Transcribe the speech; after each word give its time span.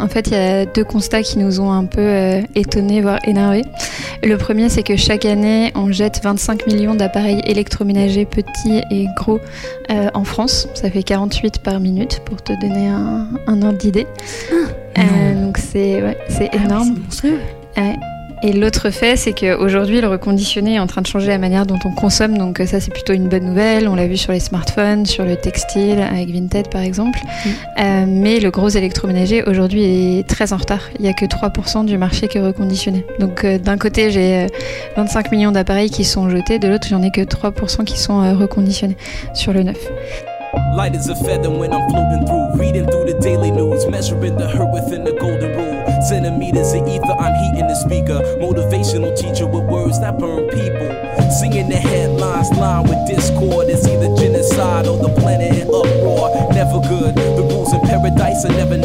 En 0.00 0.08
fait, 0.08 0.28
il 0.28 0.32
y 0.34 0.36
a 0.36 0.64
deux 0.66 0.84
constats 0.84 1.22
qui 1.22 1.38
nous 1.38 1.60
ont 1.60 1.70
un 1.72 1.84
peu 1.84 2.00
euh, 2.00 2.40
étonnés, 2.54 3.00
voire 3.00 3.18
énervés. 3.26 3.62
Le 4.22 4.36
premier, 4.36 4.68
c'est 4.68 4.82
que 4.82 4.96
chaque 4.96 5.24
année, 5.24 5.70
on 5.74 5.92
jette 5.92 6.20
25 6.22 6.66
millions 6.66 6.94
d'appareils 6.94 7.40
électroménagers 7.46 8.24
petits 8.24 8.80
et 8.90 9.06
gros 9.16 9.40
euh, 9.90 10.08
en 10.14 10.24
France. 10.24 10.68
Ça 10.74 10.90
fait 10.90 11.02
48 11.02 11.58
par 11.58 11.80
minute, 11.80 12.20
pour 12.24 12.42
te 12.42 12.52
donner 12.60 12.88
un, 12.88 13.28
un 13.46 13.62
ordre 13.62 13.78
d'idée. 13.78 14.06
Ah, 14.96 15.00
Euh, 15.00 15.44
donc 15.46 15.58
c'est 15.58 16.00
ouais, 16.02 16.16
c'est 16.28 16.50
Ah 16.52 16.64
énorme. 16.64 16.94
c'est 16.94 17.00
monstrueux. 17.02 17.38
Ouais. 17.76 17.96
Et 18.46 18.52
l'autre 18.52 18.90
fait, 18.90 19.16
c'est 19.16 19.32
qu'aujourd'hui, 19.32 20.02
le 20.02 20.06
reconditionné 20.06 20.74
est 20.74 20.78
en 20.78 20.86
train 20.86 21.00
de 21.00 21.06
changer 21.06 21.28
la 21.28 21.38
manière 21.38 21.64
dont 21.64 21.78
on 21.86 21.90
consomme. 21.92 22.36
Donc 22.36 22.60
euh, 22.60 22.66
ça, 22.66 22.78
c'est 22.78 22.92
plutôt 22.92 23.14
une 23.14 23.26
bonne 23.26 23.46
nouvelle. 23.46 23.88
On 23.88 23.94
l'a 23.94 24.06
vu 24.06 24.18
sur 24.18 24.32
les 24.32 24.40
smartphones, 24.40 25.06
sur 25.06 25.24
le 25.24 25.36
textile, 25.36 25.98
avec 25.98 26.28
Vinted 26.28 26.68
par 26.68 26.82
exemple. 26.82 27.18
Mm. 27.24 27.48
Euh, 27.80 28.04
mais 28.06 28.40
le 28.40 28.50
gros 28.50 28.68
électroménager, 28.68 29.42
aujourd'hui, 29.44 30.18
est 30.18 30.28
très 30.28 30.52
en 30.52 30.58
retard. 30.58 30.82
Il 30.98 31.02
n'y 31.04 31.08
a 31.08 31.14
que 31.14 31.24
3% 31.24 31.86
du 31.86 31.96
marché 31.96 32.28
qui 32.28 32.36
est 32.36 32.42
reconditionné. 32.42 33.06
Donc 33.18 33.46
euh, 33.46 33.56
d'un 33.56 33.78
côté, 33.78 34.10
j'ai 34.10 34.44
euh, 34.44 34.46
25 34.98 35.32
millions 35.32 35.52
d'appareils 35.52 35.88
qui 35.88 36.04
sont 36.04 36.28
jetés. 36.28 36.58
De 36.58 36.68
l'autre, 36.68 36.86
j'en 36.86 37.00
ai 37.00 37.10
que 37.10 37.22
3% 37.22 37.84
qui 37.84 37.98
sont 37.98 38.22
euh, 38.22 38.34
reconditionnés 38.34 38.98
sur 39.32 39.54
le 39.54 39.62
neuf. 39.62 39.78
Light 40.76 40.94
as 40.94 41.08
a 41.08 41.14
feather 41.14 41.50
when 41.50 41.72
I'm 41.72 41.88
floating 41.88 42.26
through, 42.26 42.60
reading 42.60 42.86
through 42.90 43.06
the 43.06 43.18
daily 43.20 43.50
news, 43.50 43.86
measuring 43.88 44.36
the 44.36 44.46
hurt 44.46 44.70
within 44.70 45.02
the 45.02 45.12
golden 45.18 45.56
rule. 45.56 45.73
Centimeters 46.04 46.74
of 46.74 46.86
ether, 46.86 47.16
I'm 47.18 47.32
heating 47.32 47.66
the 47.66 47.74
speaker. 47.74 48.20
Motivational 48.36 49.16
teacher 49.16 49.46
with 49.46 49.64
words 49.64 49.98
that 50.00 50.18
burn 50.18 50.44
people. 50.52 50.92
Singing 51.40 51.70
the 51.70 51.80
headlines, 51.80 52.50
line 52.52 52.84
with 52.84 53.00
discord. 53.08 53.70
It's 53.70 53.88
either 53.88 54.14
genocide 54.20 54.86
or 54.86 54.98
the 54.98 55.08
planet 55.16 55.56
in 55.56 55.66
uproar. 55.66 56.28
Never 56.52 56.80
good. 56.84 57.16
The 57.16 57.40
rules 57.48 57.72
in 57.72 57.80
paradise 57.88 58.44
are 58.44 58.52
never 58.52 58.76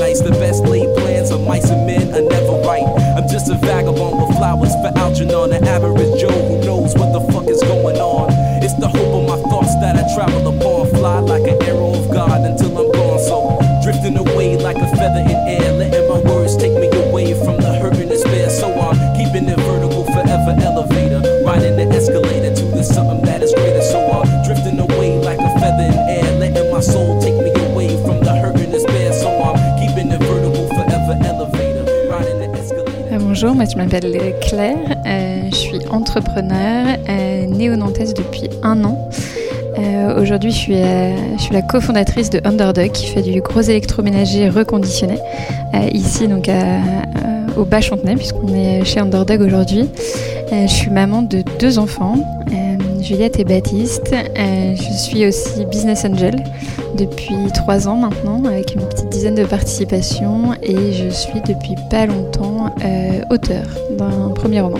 m'appelle 33.79 34.33
Claire, 34.41 34.75
euh, 35.05 35.49
je 35.49 35.55
suis 35.55 35.79
entrepreneur, 35.89 36.97
euh, 37.07 37.45
néo-nantaise 37.45 38.13
depuis 38.13 38.49
un 38.61 38.83
an. 38.83 39.09
Euh, 39.77 40.21
Aujourd'hui, 40.21 40.51
je, 40.51 40.57
suis, 40.57 41.53
la 41.53 41.61
cofondatrice 41.61 42.29
de 42.29 42.41
Underdog 42.43 42.91
qui 42.91 43.05
fait 43.05 43.21
du 43.21 43.39
gros 43.39 43.61
électroménager 43.61 44.49
reconditionné 44.49 45.17
ici 45.93 46.27
donc 46.27 46.49
au 47.55 47.63
Bas-Chantenay 47.63 48.15
puisqu'on 48.15 48.53
est 48.53 48.83
chez 48.83 48.99
Underdog 48.99 49.41
aujourd'hui. 49.41 49.87
Je 50.51 50.67
suis 50.67 50.89
maman 50.89 51.21
de 51.21 51.43
deux 51.59 51.79
enfants, 51.79 52.17
Juliette 53.01 53.39
et 53.39 53.45
Baptiste. 53.45 54.13
Je 54.35 54.93
suis 54.97 55.25
aussi 55.25 55.65
business 55.65 56.03
angel 56.03 56.43
depuis 56.97 57.35
trois 57.53 57.87
ans 57.87 57.95
maintenant 57.95 58.43
avec 58.45 58.75
une 58.75 58.81
de 59.27 59.43
participations 59.43 60.53
et 60.63 60.93
je 60.93 61.09
suis 61.09 61.41
depuis 61.45 61.75
pas 61.89 62.05
longtemps 62.05 62.73
euh, 62.85 63.21
auteur 63.29 63.65
d'un 63.97 64.29
premier 64.33 64.61
roman. 64.61 64.79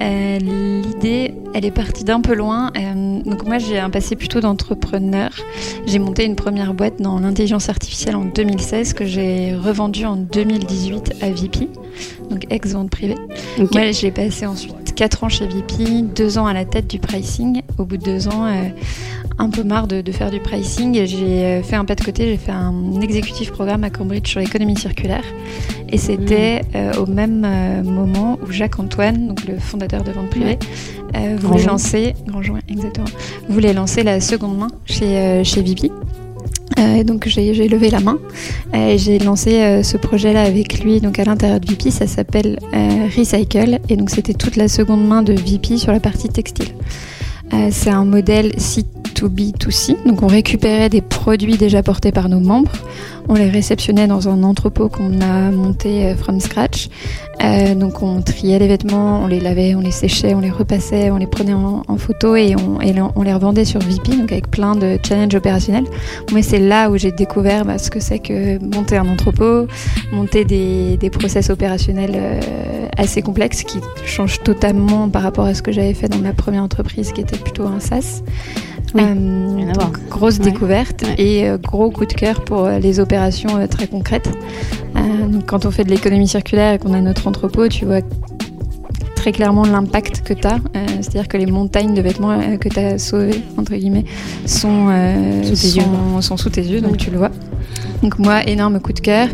Euh, 0.00 0.38
l'idée, 0.38 1.34
elle 1.54 1.64
est 1.64 1.70
partie 1.70 2.04
d'un 2.04 2.20
peu 2.20 2.34
loin. 2.34 2.70
Euh, 2.76 3.20
donc 3.22 3.44
moi, 3.44 3.58
j'ai 3.58 3.78
un 3.78 3.90
passé 3.90 4.16
plutôt 4.16 4.40
d'entrepreneur. 4.40 5.30
J'ai 5.86 5.98
monté 5.98 6.24
une 6.24 6.36
première 6.36 6.74
boîte 6.74 7.00
dans 7.00 7.18
l'intelligence 7.18 7.68
artificielle 7.68 8.16
en 8.16 8.24
2016 8.24 8.92
que 8.94 9.04
j'ai 9.04 9.54
revendue 9.54 10.04
en 10.04 10.16
2018 10.16 11.14
à 11.22 11.30
VP, 11.30 11.68
donc 12.30 12.46
ex-vente 12.50 12.90
privée. 12.90 13.16
Ok. 13.60 13.72
Moi, 13.74 13.92
j'ai 13.92 14.10
passé 14.10 14.46
ensuite 14.46 14.81
4 14.94 15.24
ans 15.24 15.28
chez 15.28 15.46
VP, 15.46 16.02
2 16.14 16.38
ans 16.38 16.46
à 16.46 16.52
la 16.52 16.64
tête 16.64 16.88
du 16.88 16.98
pricing. 16.98 17.62
Au 17.78 17.84
bout 17.84 17.96
de 17.96 18.04
2 18.04 18.28
ans, 18.28 18.46
euh, 18.46 18.68
un 19.38 19.50
peu 19.50 19.62
marre 19.62 19.86
de, 19.86 20.00
de 20.00 20.12
faire 20.12 20.30
du 20.30 20.40
pricing, 20.40 21.04
j'ai 21.04 21.44
euh, 21.44 21.62
fait 21.62 21.76
un 21.76 21.84
pas 21.84 21.94
de 21.94 22.04
côté, 22.04 22.26
j'ai 22.26 22.36
fait 22.36 22.52
un 22.52 23.00
exécutif 23.00 23.50
programme 23.50 23.84
à 23.84 23.90
Cambridge 23.90 24.28
sur 24.28 24.40
l'économie 24.40 24.76
circulaire. 24.76 25.24
Et 25.88 25.98
c'était 25.98 26.62
euh, 26.74 26.92
au 26.94 27.06
même 27.06 27.44
euh, 27.44 27.82
moment 27.82 28.38
où 28.42 28.50
Jacques 28.50 28.78
Antoine, 28.78 29.28
donc 29.28 29.44
le 29.46 29.58
fondateur 29.58 30.02
de 30.04 30.12
Vente 30.12 30.30
Privée, 30.30 30.58
voulait 31.38 31.64
lancer, 31.64 32.14
Grandjean, 32.26 32.58
exactement, 32.68 33.06
voulait 33.48 33.74
lancer 33.74 34.02
la 34.02 34.20
seconde 34.20 34.56
main 34.56 34.68
chez, 34.86 35.44
chez 35.44 35.60
VP. 35.60 35.90
Euh, 36.78 37.04
donc 37.04 37.26
j'ai 37.26 37.52
levé 37.68 37.90
la 37.90 38.00
main 38.00 38.18
et 38.74 38.98
j'ai 38.98 39.18
lancé 39.18 39.62
euh, 39.62 39.82
ce 39.82 39.96
projet-là 39.96 40.42
avec 40.42 40.82
lui 40.82 41.00
donc 41.00 41.18
à 41.18 41.24
l'intérieur 41.24 41.60
de 41.60 41.66
VP. 41.66 41.90
Ça 41.90 42.06
s'appelle 42.06 42.58
euh, 42.74 43.08
Recycle 43.16 43.80
et 43.88 43.96
donc 43.96 44.10
c'était 44.10 44.34
toute 44.34 44.56
la 44.56 44.68
seconde 44.68 45.06
main 45.06 45.22
de 45.22 45.32
VP 45.32 45.76
sur 45.76 45.92
la 45.92 46.00
partie 46.00 46.28
textile. 46.28 46.68
C'est 47.70 47.90
un 47.90 48.06
modèle 48.06 48.52
C2B2C, 48.52 50.06
donc 50.06 50.22
on 50.22 50.26
récupérait 50.26 50.88
des 50.88 51.02
produits 51.02 51.58
déjà 51.58 51.82
portés 51.82 52.10
par 52.10 52.30
nos 52.30 52.40
membres, 52.40 52.72
on 53.28 53.34
les 53.34 53.48
réceptionnait 53.50 54.06
dans 54.06 54.28
un 54.28 54.42
entrepôt 54.42 54.88
qu'on 54.88 55.20
a 55.20 55.50
monté 55.50 56.06
euh, 56.06 56.14
from 56.16 56.40
scratch. 56.40 56.88
Euh, 57.42 57.74
donc 57.74 58.02
on 58.02 58.22
triait 58.22 58.58
les 58.58 58.68
vêtements, 58.68 59.20
on 59.22 59.26
les 59.26 59.40
lavait, 59.40 59.74
on 59.74 59.80
les 59.80 59.90
séchait, 59.90 60.34
on 60.34 60.40
les 60.40 60.50
repassait, 60.50 61.10
on 61.10 61.16
les 61.16 61.26
prenait 61.26 61.54
en, 61.54 61.82
en 61.88 61.96
photo 61.96 62.36
et, 62.36 62.54
on, 62.56 62.80
et 62.80 62.94
on 63.16 63.22
les 63.22 63.32
revendait 63.32 63.64
sur 63.64 63.80
VP, 63.80 64.16
donc 64.16 64.30
avec 64.32 64.50
plein 64.50 64.76
de 64.76 64.98
challenges 65.06 65.34
opérationnels. 65.34 65.84
Moi, 66.30 66.42
c'est 66.42 66.60
là 66.60 66.90
où 66.90 66.96
j'ai 66.96 67.10
découvert 67.12 67.64
bah, 67.64 67.78
ce 67.78 67.90
que 67.90 68.00
c'est 68.00 68.18
que 68.20 68.58
monter 68.74 68.96
un 68.96 69.08
entrepôt, 69.08 69.66
monter 70.12 70.44
des, 70.44 70.96
des 70.98 71.10
process 71.10 71.50
opérationnels 71.50 72.12
euh, 72.14 72.40
assez 72.96 73.22
complexes 73.22 73.62
qui 73.64 73.78
changent 74.04 74.42
totalement 74.44 75.08
par 75.08 75.22
rapport 75.22 75.46
à 75.46 75.54
ce 75.54 75.62
que 75.62 75.72
j'avais 75.72 75.94
fait 75.94 76.08
dans 76.08 76.18
ma 76.18 76.32
première 76.34 76.62
entreprise 76.62 77.12
qui 77.12 77.20
était 77.22 77.38
plutôt 77.38 77.66
un 77.66 77.80
SaaS. 77.80 78.22
Oui, 78.94 79.00
Euh, 79.02 79.72
donc, 79.72 79.96
grosse 80.10 80.38
Ouais. 80.38 80.44
découverte 80.44 81.02
Ouais. 81.02 81.14
et 81.18 81.46
gros 81.62 81.90
coup 81.90 82.04
de 82.04 82.12
cœur 82.12 82.42
pour 82.44 82.68
les 82.68 83.00
opérations 83.00 83.11
euh, 83.16 83.66
très 83.66 83.86
concrètes. 83.86 84.30
Euh, 84.96 85.26
donc, 85.26 85.46
quand 85.46 85.66
on 85.66 85.70
fait 85.70 85.84
de 85.84 85.90
l'économie 85.90 86.28
circulaire 86.28 86.74
et 86.74 86.78
qu'on 86.78 86.92
a 86.94 87.00
notre 87.00 87.26
entrepôt, 87.26 87.68
tu 87.68 87.84
vois 87.84 88.00
très 89.16 89.32
clairement 89.32 89.64
l'impact 89.64 90.22
que 90.22 90.34
tu 90.34 90.46
as. 90.46 90.58
C'est-à-dire 91.00 91.28
que 91.28 91.36
les 91.36 91.46
montagnes 91.46 91.94
de 91.94 92.02
vêtements 92.02 92.56
que 92.58 92.68
tu 92.68 92.78
as 92.78 92.98
sauvées, 92.98 93.40
entre 93.56 93.74
guillemets, 93.74 94.04
sont, 94.46 94.88
sous, 95.44 95.54
tes 95.54 95.76
yeux. 95.76 95.82
sont 96.20 96.36
sous 96.36 96.50
tes 96.50 96.62
yeux, 96.62 96.80
donc 96.80 96.96
tu 96.96 97.10
le 97.10 97.18
vois. 97.18 97.30
Donc 98.02 98.18
moi, 98.18 98.42
énorme 98.46 98.80
coup 98.80 98.92
de 98.92 99.00
cœur. 99.00 99.28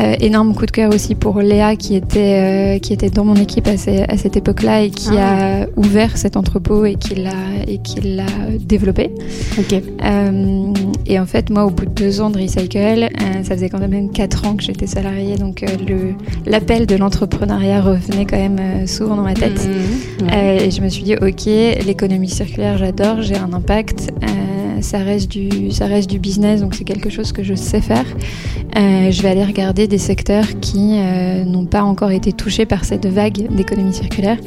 Euh, 0.00 0.14
énorme 0.20 0.54
coup 0.54 0.64
de 0.64 0.70
cœur 0.70 0.92
aussi 0.94 1.14
pour 1.14 1.40
Léa 1.40 1.76
qui 1.76 1.94
était, 1.94 2.76
euh, 2.76 2.78
qui 2.78 2.92
était 2.92 3.10
dans 3.10 3.24
mon 3.24 3.34
équipe 3.34 3.68
à, 3.68 3.72
à 3.72 4.16
cette 4.16 4.36
époque-là 4.36 4.82
et 4.82 4.90
qui 4.90 5.10
ah. 5.18 5.62
a 5.62 5.66
ouvert 5.76 6.16
cet 6.16 6.36
entrepôt 6.36 6.84
et 6.84 6.94
qui 6.94 7.14
l'a, 7.14 7.30
et 7.66 7.78
qui 7.78 8.00
l'a 8.00 8.24
développé. 8.58 9.10
Ok. 9.58 9.74
Euh, 9.74 10.72
et 11.06 11.20
en 11.20 11.26
fait, 11.26 11.50
moi, 11.50 11.66
au 11.66 11.70
bout 11.70 11.84
de 11.84 11.90
deux 11.90 12.20
ans 12.20 12.30
de 12.30 12.40
Recycle, 12.40 13.08
ça 13.42 13.54
faisait 13.54 13.68
quand 13.68 13.78
même 13.78 14.10
quatre 14.10 14.46
ans 14.46 14.54
que 14.54 14.62
j'étais 14.62 14.86
salariée, 14.86 15.36
donc 15.36 15.62
le, 15.86 16.14
l'appel 16.46 16.86
de 16.86 16.96
l'entrepreneuriat 16.96 17.82
revenait 17.82 18.24
quand 18.24 18.38
même 18.38 18.86
souvent 18.86 19.16
dans 19.16 19.22
ma 19.22 19.34
tête. 19.34 19.68
Mmh. 19.68 20.28
et 20.30 20.70
je 20.70 20.80
me 20.80 20.88
suis 20.88 21.02
dit, 21.02 21.16
ok, 21.16 21.46
l'économie 21.84 22.28
circulaire, 22.28 22.78
j'adore, 22.78 23.20
j'ai 23.20 23.36
un 23.36 23.52
impact 23.52 24.12
ça 24.82 24.98
reste 24.98 25.30
du, 25.30 25.70
ça 25.70 25.86
reste 25.86 26.10
du 26.10 26.18
business, 26.18 26.60
donc 26.60 26.74
c'est 26.74 26.84
quelque 26.84 27.08
chose 27.08 27.32
que 27.32 27.42
je 27.42 27.54
sais 27.54 27.80
faire. 27.80 28.04
Euh, 28.76 29.10
je 29.10 29.22
vais 29.22 29.28
aller 29.28 29.44
regarder 29.44 29.86
des 29.86 29.98
secteurs 29.98 30.46
qui 30.60 30.96
euh, 30.98 31.44
n'ont 31.44 31.66
pas 31.66 31.82
encore 31.82 32.10
été 32.10 32.32
touchés 32.32 32.64
par 32.64 32.84
cette 32.84 33.06
vague 33.06 33.54
d'économie 33.54 33.92
circulaire. 33.92 34.38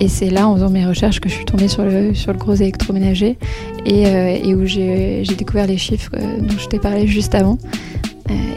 Et 0.00 0.08
c'est 0.08 0.30
là, 0.30 0.48
en 0.48 0.54
faisant 0.54 0.70
mes 0.70 0.86
recherches, 0.86 1.20
que 1.20 1.28
je 1.28 1.34
suis 1.34 1.44
tombée 1.44 1.68
sur 1.68 1.84
le, 1.84 2.14
sur 2.14 2.32
le 2.32 2.38
gros 2.38 2.54
électroménager 2.54 3.36
et, 3.84 4.06
euh, 4.06 4.38
et 4.42 4.54
où 4.54 4.64
j'ai 4.64 5.22
découvert 5.36 5.66
les 5.66 5.76
chiffres 5.76 6.10
dont 6.12 6.58
je 6.58 6.68
t'ai 6.68 6.78
parlé 6.78 7.06
juste 7.06 7.34
avant. 7.34 7.58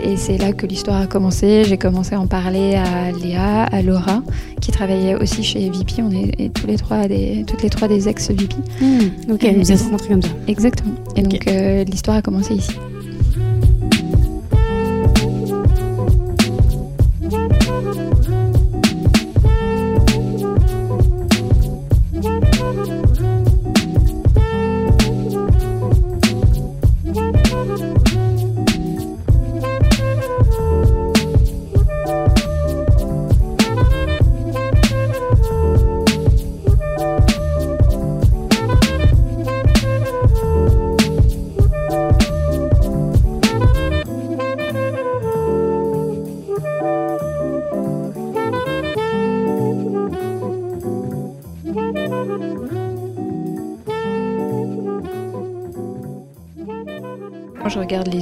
Et 0.04 0.16
c'est 0.16 0.38
là 0.38 0.54
que 0.54 0.66
l'histoire 0.66 1.02
a 1.02 1.08
commencé. 1.08 1.66
J'ai 1.66 1.78
commencé 1.78 2.16
à 2.16 2.22
en 2.22 2.28
parler 2.28 2.76
à 2.76 3.12
Léa, 3.12 3.64
à 3.64 3.82
Laura, 3.82 4.24
qui 4.62 4.72
travaillait 4.72 5.16
aussi 5.16 5.44
chez 5.44 5.70
VP. 5.70 6.02
On 6.02 6.12
est 6.12 6.54
tous 6.54 6.66
les 6.66 6.78
trois 6.78 7.08
des, 7.08 7.44
toutes 7.46 7.62
les 7.62 7.70
trois 7.70 7.90
des 7.90 8.08
ex-VP. 8.08 8.56
Mmh, 8.80 9.34
ok, 9.34 9.46
vous 9.58 9.72
êtes 9.72 9.82
rencontrés 9.82 10.08
comme 10.08 10.22
ça. 10.22 10.30
Exactement. 10.48 10.96
Et 11.18 11.22
donc 11.22 11.46
l'histoire 11.90 12.18
a 12.18 12.22
commencé 12.22 12.54
ici. 12.54 12.72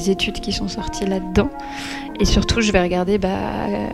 Les 0.06 0.12
études 0.12 0.40
qui 0.40 0.52
sont 0.52 0.68
sorties 0.68 1.06
là-dedans. 1.06 1.50
Et 2.20 2.26
surtout, 2.26 2.62
je 2.62 2.72
vais 2.72 2.82
regarder 2.82 3.18
bah, 3.18 3.30
euh, 3.30 3.88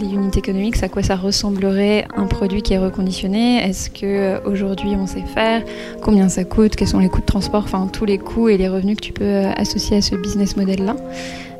les 0.00 0.06
unités 0.06 0.38
économiques, 0.38 0.82
à 0.82 0.88
quoi 0.88 1.02
ça 1.02 1.16
ressemblerait 1.16 2.06
un 2.16 2.26
produit 2.26 2.62
qui 2.62 2.74
est 2.74 2.78
reconditionné. 2.78 3.62
Est-ce 3.62 3.90
qu'aujourd'hui 3.90 4.90
on 4.96 5.06
sait 5.06 5.22
faire? 5.22 5.62
Combien 6.02 6.28
ça 6.28 6.44
coûte? 6.44 6.76
Quels 6.76 6.88
sont 6.88 6.98
les 6.98 7.08
coûts 7.08 7.20
de 7.20 7.26
transport? 7.26 7.64
Enfin, 7.64 7.88
tous 7.92 8.04
les 8.04 8.18
coûts 8.18 8.48
et 8.48 8.56
les 8.56 8.68
revenus 8.68 8.96
que 8.96 9.02
tu 9.02 9.12
peux 9.12 9.24
euh, 9.24 9.52
associer 9.56 9.98
à 9.98 10.02
ce 10.02 10.14
business 10.14 10.56
model-là. 10.56 10.96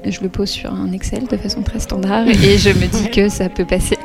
Je 0.04 0.20
le 0.20 0.28
pose 0.28 0.48
sur 0.48 0.72
un 0.72 0.90
Excel 0.92 1.26
de 1.30 1.36
façon 1.36 1.62
très 1.62 1.78
standard 1.78 2.26
et 2.26 2.58
je 2.58 2.70
me 2.70 2.86
dis 2.86 3.10
que 3.14 3.28
ça 3.28 3.48
peut 3.48 3.64
passer. 3.64 3.96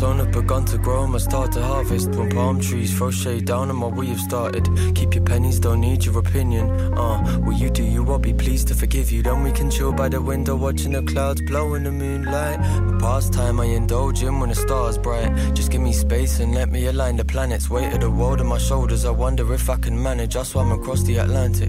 Sown 0.00 0.18
have 0.18 0.32
begun 0.32 0.64
to 0.64 0.78
grow. 0.78 1.06
Must 1.06 1.26
start 1.26 1.52
to 1.52 1.62
harvest 1.62 2.08
when 2.12 2.30
palm 2.30 2.58
trees 2.58 2.96
throw 2.96 3.10
shade 3.10 3.44
down 3.44 3.68
on 3.68 3.78
what 3.80 3.92
we 3.92 4.06
have 4.06 4.20
started. 4.20 4.64
Keep 4.94 5.14
your 5.14 5.24
pennies, 5.24 5.60
don't 5.60 5.82
need 5.82 6.06
your 6.06 6.18
opinion. 6.18 6.64
Uh, 6.96 7.38
will 7.44 7.52
you 7.52 7.68
do 7.68 7.84
you? 7.84 8.10
I'll 8.10 8.18
be 8.18 8.32
pleased 8.32 8.68
to 8.68 8.74
forgive 8.74 9.12
you. 9.12 9.22
Then 9.22 9.42
we 9.42 9.52
can 9.52 9.70
chill 9.70 9.92
by 9.92 10.08
the 10.08 10.22
window, 10.22 10.56
watching 10.56 10.92
the 10.92 11.02
clouds 11.02 11.42
blow 11.42 11.74
in 11.74 11.84
the 11.84 11.92
moonlight. 11.92 12.58
The 12.88 12.98
pastime 12.98 13.60
I 13.60 13.66
indulge 13.66 14.22
in 14.22 14.40
when 14.40 14.48
the 14.48 14.54
stars 14.54 14.96
bright. 14.96 15.30
Just 15.54 15.70
give 15.70 15.82
me 15.82 15.92
space 15.92 16.40
and 16.40 16.54
let 16.54 16.70
me 16.70 16.86
align 16.86 17.16
the 17.16 17.24
planets. 17.26 17.68
Weight 17.68 17.92
of 17.92 18.00
the 18.00 18.10
world 18.10 18.40
on 18.40 18.46
my 18.46 18.58
shoulders. 18.58 19.04
I 19.04 19.10
wonder 19.10 19.52
if 19.52 19.68
I 19.68 19.76
can 19.76 20.02
manage. 20.02 20.34
I 20.34 20.44
swam 20.44 20.72
across 20.72 21.02
the 21.02 21.18
Atlantic 21.18 21.68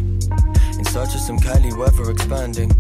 in 0.80 0.86
search 0.86 1.14
of 1.16 1.22
some 1.22 1.38
Cali 1.38 1.74
weather 1.74 2.10
expanding. 2.10 2.72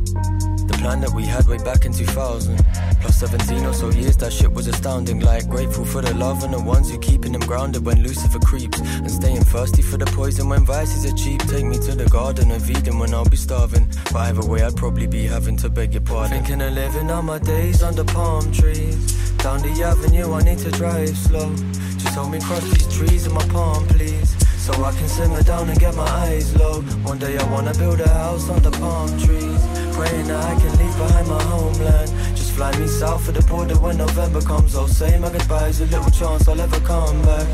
Plan 0.81 0.99
that 1.01 1.13
we 1.13 1.27
had 1.27 1.45
way 1.47 1.59
back 1.59 1.85
in 1.85 1.93
2000. 1.93 2.57
Plus 3.01 3.15
17 3.17 3.65
or 3.65 3.73
so 3.73 3.91
years, 3.91 4.17
that 4.17 4.33
shit 4.33 4.51
was 4.51 4.65
astounding. 4.65 5.19
Like, 5.19 5.47
grateful 5.47 5.85
for 5.85 6.01
the 6.01 6.11
love 6.15 6.43
and 6.43 6.55
the 6.55 6.59
ones 6.59 6.89
who 6.89 6.97
keeping 6.97 7.33
them 7.33 7.41
grounded 7.41 7.85
when 7.85 8.01
Lucifer 8.01 8.39
creeps. 8.39 8.79
And 8.79 9.11
staying 9.11 9.43
thirsty 9.43 9.83
for 9.83 9.97
the 9.97 10.07
poison 10.07 10.49
when 10.49 10.65
vices 10.65 11.05
are 11.05 11.15
cheap. 11.15 11.39
Take 11.41 11.65
me 11.65 11.77
to 11.77 11.93
the 11.93 12.09
garden 12.09 12.49
of 12.49 12.67
Eden 12.67 12.97
when 12.97 13.13
I'll 13.13 13.29
be 13.29 13.37
starving. 13.37 13.87
But 14.05 14.21
either 14.29 14.43
way, 14.43 14.63
I'd 14.63 14.75
probably 14.75 15.05
be 15.05 15.27
having 15.27 15.55
to 15.57 15.69
beg 15.69 15.93
your 15.93 16.01
pardon. 16.01 16.39
Thinking 16.39 16.61
of 16.63 16.73
living 16.73 17.11
all 17.11 17.21
my 17.21 17.37
days 17.37 17.83
under 17.83 18.03
palm 18.03 18.51
trees. 18.51 19.13
Down 19.37 19.61
the 19.61 19.83
avenue, 19.83 20.33
I 20.33 20.41
need 20.41 20.57
to 20.65 20.71
drive 20.71 21.15
slow. 21.15 21.53
Just 22.01 22.15
help 22.15 22.31
me 22.31 22.39
cross 22.39 22.63
these 22.63 22.91
trees 22.97 23.27
in 23.27 23.33
my 23.33 23.45
palm, 23.49 23.85
please. 23.85 24.35
So 24.57 24.73
I 24.83 24.91
can 24.93 25.07
simmer 25.07 25.43
down 25.43 25.69
and 25.69 25.79
get 25.79 25.95
my 25.95 26.09
eyes 26.25 26.55
low. 26.55 26.81
One 27.03 27.19
day 27.19 27.37
I 27.37 27.43
wanna 27.51 27.73
build 27.75 28.01
a 28.01 28.09
house 28.09 28.49
under 28.49 28.71
palm 28.71 29.09
trees. 29.19 29.70
Praying 29.93 30.27
that 30.27 30.43
I 30.43 30.59
can 30.59 30.77
leave 30.79 30.97
behind 30.97 31.27
my 31.27 31.43
homeland. 31.43 32.09
Just 32.35 32.53
fly 32.53 32.71
me 32.79 32.87
south 32.87 33.27
of 33.27 33.33
the 33.35 33.43
border 33.43 33.75
when 33.75 33.97
November 33.97 34.41
comes. 34.41 34.75
I'll 34.75 34.87
say 34.87 35.19
my 35.19 35.29
goodbyes, 35.29 35.81
a 35.81 35.85
little 35.85 36.09
chance 36.11 36.47
I'll 36.47 36.59
ever 36.59 36.79
come 36.79 37.21
back. 37.21 37.47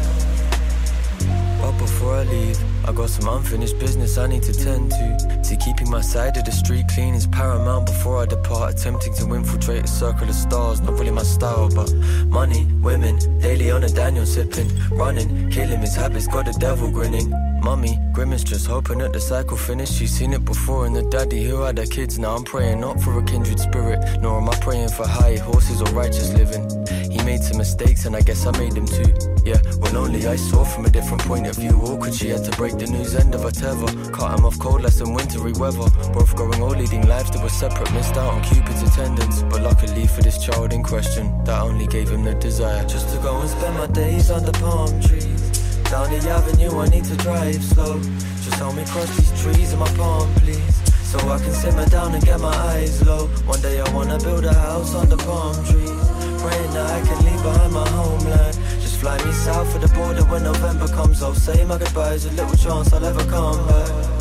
But 1.60 1.78
before 1.80 2.16
I 2.16 2.24
leave, 2.24 2.58
I 2.88 2.94
got 2.94 3.10
some 3.10 3.28
unfinished 3.28 3.78
business 3.80 4.18
I 4.18 4.28
need 4.28 4.44
to 4.44 4.54
tend 4.54 4.92
to. 4.92 5.44
See, 5.44 5.57
keeping 5.68 5.90
my 5.90 6.00
side 6.00 6.38
of 6.38 6.46
the 6.46 6.52
street 6.52 6.86
clean 6.88 7.14
is 7.14 7.28
paramount 7.28 7.86
before 7.86 8.18
I 8.24 8.26
depart. 8.26 8.74
Attempting 8.74 9.14
to 9.16 9.34
infiltrate 9.34 9.84
a 9.84 9.88
circle 9.88 10.30
of 10.30 10.36
stars, 10.36 10.80
not 10.80 10.94
really 10.94 11.12
my 11.12 11.24
style, 11.24 11.70
but 11.70 11.94
money, 12.28 12.64
women, 12.82 13.16
daily 13.40 13.70
on 13.72 13.84
a 13.84 13.90
Daniel 13.90 14.26
sipping, 14.26 14.70
running, 14.92 15.50
killing 15.50 15.82
his 15.82 15.94
habits, 15.94 16.28
got 16.28 16.46
the 16.46 16.54
devil 16.54 16.90
grinning. 16.90 17.30
Mummy, 17.62 18.00
grimace, 18.14 18.46
just 18.46 18.66
hoping 18.68 19.00
that 19.00 19.12
the 19.12 19.20
cycle 19.20 19.58
finished. 19.58 19.94
She's 19.98 20.12
seen 20.12 20.32
it 20.32 20.46
before, 20.46 20.86
and 20.86 20.96
the 20.96 21.04
daddy 21.04 21.44
who 21.44 21.62
had 21.64 21.78
her 21.78 21.86
kids. 21.86 22.18
Now 22.18 22.36
I'm 22.36 22.46
praying 22.46 22.80
not 22.80 23.02
for 23.02 23.20
a 23.20 23.24
kindred 23.26 23.60
spirit, 23.60 24.00
nor 24.22 24.40
am 24.40 24.50
I 24.50 24.56
praying 24.60 24.90
for 24.90 25.06
high 25.06 25.36
horses 25.36 25.82
or 25.82 25.90
righteous 25.92 26.32
living. 26.34 26.64
He 27.12 27.22
made 27.24 27.42
some 27.42 27.58
mistakes, 27.58 28.06
and 28.06 28.16
I 28.16 28.22
guess 28.22 28.46
I 28.46 28.52
made 28.58 28.74
them 28.74 28.86
too. 28.86 29.12
Yeah, 29.44 29.60
well, 29.80 29.98
only 29.98 30.28
I 30.28 30.36
saw 30.36 30.64
from 30.64 30.86
a 30.86 30.90
different 30.90 31.24
point 31.24 31.48
of 31.48 31.56
view. 31.56 31.72
Awkward, 31.72 32.14
she 32.14 32.30
had 32.30 32.44
to 32.46 32.52
break 32.52 32.78
the 32.78 32.86
news 32.86 33.16
end 33.16 33.34
of 33.34 33.44
a 33.44 33.52
tether. 33.52 33.88
Cut 34.12 34.38
him 34.38 34.46
off 34.46 34.60
cold, 34.60 34.82
less 34.84 35.00
than 35.00 35.14
wintry 35.14 35.54
weather. 35.58 35.90
Both 36.14 36.36
growing 36.36 36.62
old, 36.62 36.78
leading 36.78 37.08
lives 37.08 37.32
that 37.32 37.42
were 37.42 37.50
separate. 37.50 37.92
Missed 37.94 38.16
out 38.18 38.34
on 38.34 38.44
Cupid's 38.44 38.84
attendance. 38.84 39.44
But 39.44 39.62
luckily 39.62 40.08
for 40.08 40.22
this 40.22 40.38
child 40.44 40.74
in 40.74 40.84
question, 40.84 41.32
that 41.46 41.62
only 41.62 41.88
gave 41.88 42.10
him 42.10 42.24
the 42.24 42.36
desire. 42.36 42.86
Just 42.86 43.10
to 43.14 43.22
go 43.22 43.40
and 43.42 43.50
spend 43.50 43.76
my 43.78 43.88
days 43.88 44.32
under 44.32 44.52
palm 44.54 45.00
trees. 45.02 45.68
Down 45.90 46.10
the 46.10 46.30
avenue, 46.30 46.80
I 46.80 46.88
need 46.90 47.06
to 47.06 47.16
drive 47.18 47.64
slow. 47.64 48.00
Just 48.44 48.56
help 48.56 48.76
me 48.76 48.84
cross 48.86 49.10
these 49.18 49.42
trees 49.42 49.74
in 49.74 49.80
my 49.80 49.90
palm, 49.96 50.34
please. 50.36 50.76
So 51.08 51.18
I 51.30 51.38
can 51.40 51.54
simmer 51.54 51.86
down 51.86 52.14
and 52.14 52.24
get 52.24 52.40
my 52.42 52.54
eyes 52.54 53.02
low. 53.06 53.28
One 53.46 53.62
day 53.62 53.80
I 53.80 53.90
wanna 53.94 54.20
build 54.20 54.44
a 54.44 54.54
house 54.54 54.94
under 54.94 55.16
palm 55.16 55.56
trees. 55.64 56.04
Praying 56.42 56.72
that 56.74 56.92
I 56.92 57.02
can 57.08 57.26
leave 57.26 57.42
behind 57.42 57.74
my 57.74 57.88
homeland. 57.90 58.56
Just 58.82 58.98
fly 58.98 59.18
me 59.24 59.32
south 59.32 59.72
for 59.72 59.80
the 59.80 59.88
border 59.96 60.26
when 60.26 60.44
November 60.44 60.88
comes. 60.90 61.24
I'll 61.24 61.34
say 61.34 61.64
my 61.64 61.78
goodbyes, 61.78 62.26
a 62.26 62.32
little 62.32 62.58
chance 62.58 62.92
I'll 62.92 63.06
ever 63.06 63.24
come 63.32 63.66
back. 63.68 64.17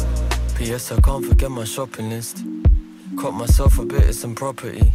P.S. 0.57 0.91
I 0.91 0.99
can't 1.03 1.23
forget 1.23 1.51
my 1.51 1.65
shopping 1.65 2.09
list. 2.09 2.43
Caught 3.19 3.35
myself 3.35 3.79
a 3.79 3.85
bit 3.85 4.09
of 4.09 4.15
some 4.15 4.35
property. 4.35 4.91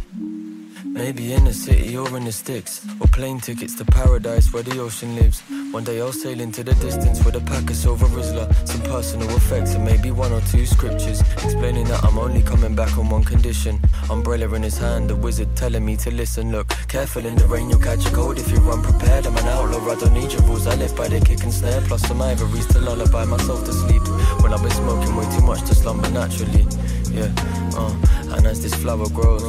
Maybe 0.84 1.32
in 1.32 1.44
the 1.44 1.54
city 1.54 1.96
or 1.96 2.16
in 2.16 2.24
the 2.24 2.32
sticks, 2.32 2.84
or 3.00 3.06
plane 3.06 3.38
tickets 3.38 3.76
to 3.76 3.84
paradise 3.84 4.52
where 4.52 4.64
the 4.64 4.80
ocean 4.80 5.14
lives. 5.14 5.40
One 5.70 5.84
day 5.84 6.00
I'll 6.00 6.12
sail 6.12 6.40
into 6.40 6.64
the 6.64 6.74
distance 6.74 7.24
with 7.24 7.36
a 7.36 7.40
pack 7.40 7.70
of 7.70 7.76
silver 7.76 8.06
Rizzler, 8.06 8.52
some 8.66 8.82
personal 8.82 9.30
effects, 9.36 9.74
and 9.74 9.84
maybe 9.84 10.10
one 10.10 10.32
or 10.32 10.40
two 10.50 10.66
scriptures 10.66 11.20
explaining 11.20 11.86
that 11.86 12.02
I'm 12.02 12.18
only 12.18 12.42
coming 12.42 12.74
back 12.74 12.98
on 12.98 13.08
one 13.08 13.22
condition. 13.22 13.80
Umbrella 14.10 14.52
in 14.54 14.64
his 14.64 14.78
hand, 14.78 15.10
the 15.10 15.16
wizard 15.16 15.54
telling 15.56 15.84
me 15.84 15.96
to 15.98 16.10
listen. 16.10 16.50
Look, 16.50 16.68
careful 16.88 17.24
in 17.24 17.36
the 17.36 17.46
rain, 17.46 17.70
you'll 17.70 17.78
catch 17.78 18.04
a 18.04 18.10
cold 18.10 18.38
if 18.38 18.50
you're 18.50 18.68
unprepared. 18.68 19.26
I'm 19.26 19.36
an 19.36 19.46
outlaw, 19.46 19.92
I 19.92 19.94
don't 19.94 20.12
need 20.12 20.32
your 20.32 20.42
rules. 20.42 20.66
I 20.66 20.74
live 20.74 20.96
by 20.96 21.06
the 21.06 21.20
kick 21.20 21.44
and 21.44 21.54
snare, 21.54 21.80
plus 21.82 22.02
some 22.02 22.20
ivories 22.20 22.66
to 22.72 22.80
lullaby 22.80 23.24
myself 23.26 23.64
to 23.64 23.72
sleep. 23.72 24.02
When 24.42 24.52
I've 24.52 24.62
been 24.62 24.70
smoking 24.72 25.14
way 25.16 25.24
too 25.36 25.42
much 25.42 25.60
to 25.68 25.74
slumber 25.74 26.10
naturally. 26.10 26.66
Yeah, 27.10 27.32
uh, 27.76 27.94
and 28.36 28.46
as 28.46 28.62
this 28.62 28.74
flower 28.74 29.08
grows. 29.08 29.42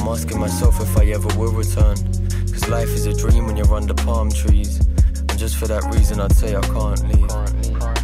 I'm 0.00 0.08
asking 0.08 0.38
myself 0.38 0.80
if 0.80 0.98
I 0.98 1.04
ever 1.06 1.28
will 1.38 1.52
return. 1.52 1.96
Cause 1.96 2.52
Cause 2.52 2.68
life 2.68 2.88
is 2.88 3.06
a 3.06 3.14
dream 3.14 3.46
when 3.46 3.56
you're 3.56 3.72
under 3.72 3.94
palm 3.94 4.30
trees. 4.30 4.78
And 4.78 5.38
just 5.38 5.56
for 5.56 5.66
that 5.68 5.84
reason, 5.94 6.20
I'd 6.20 6.32
say 6.32 6.54
I 6.56 6.60
can't 6.60 7.02
leave. 7.08 8.03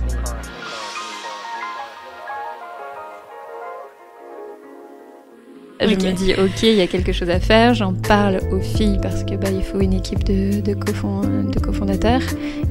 Je 5.80 5.94
me 5.94 6.12
dis, 6.12 6.32
ok, 6.34 6.62
il 6.62 6.74
y 6.74 6.82
a 6.82 6.86
quelque 6.86 7.12
chose 7.12 7.30
à 7.30 7.40
faire. 7.40 7.72
J'en 7.72 7.94
parle 7.94 8.40
aux 8.52 8.60
filles 8.60 8.98
parce 9.00 9.24
que 9.24 9.34
bah, 9.34 9.48
il 9.50 9.62
faut 9.62 9.80
une 9.80 9.94
équipe 9.94 10.24
de, 10.24 10.60
de, 10.60 10.74
de 10.74 11.58
cofondateurs 11.58 12.20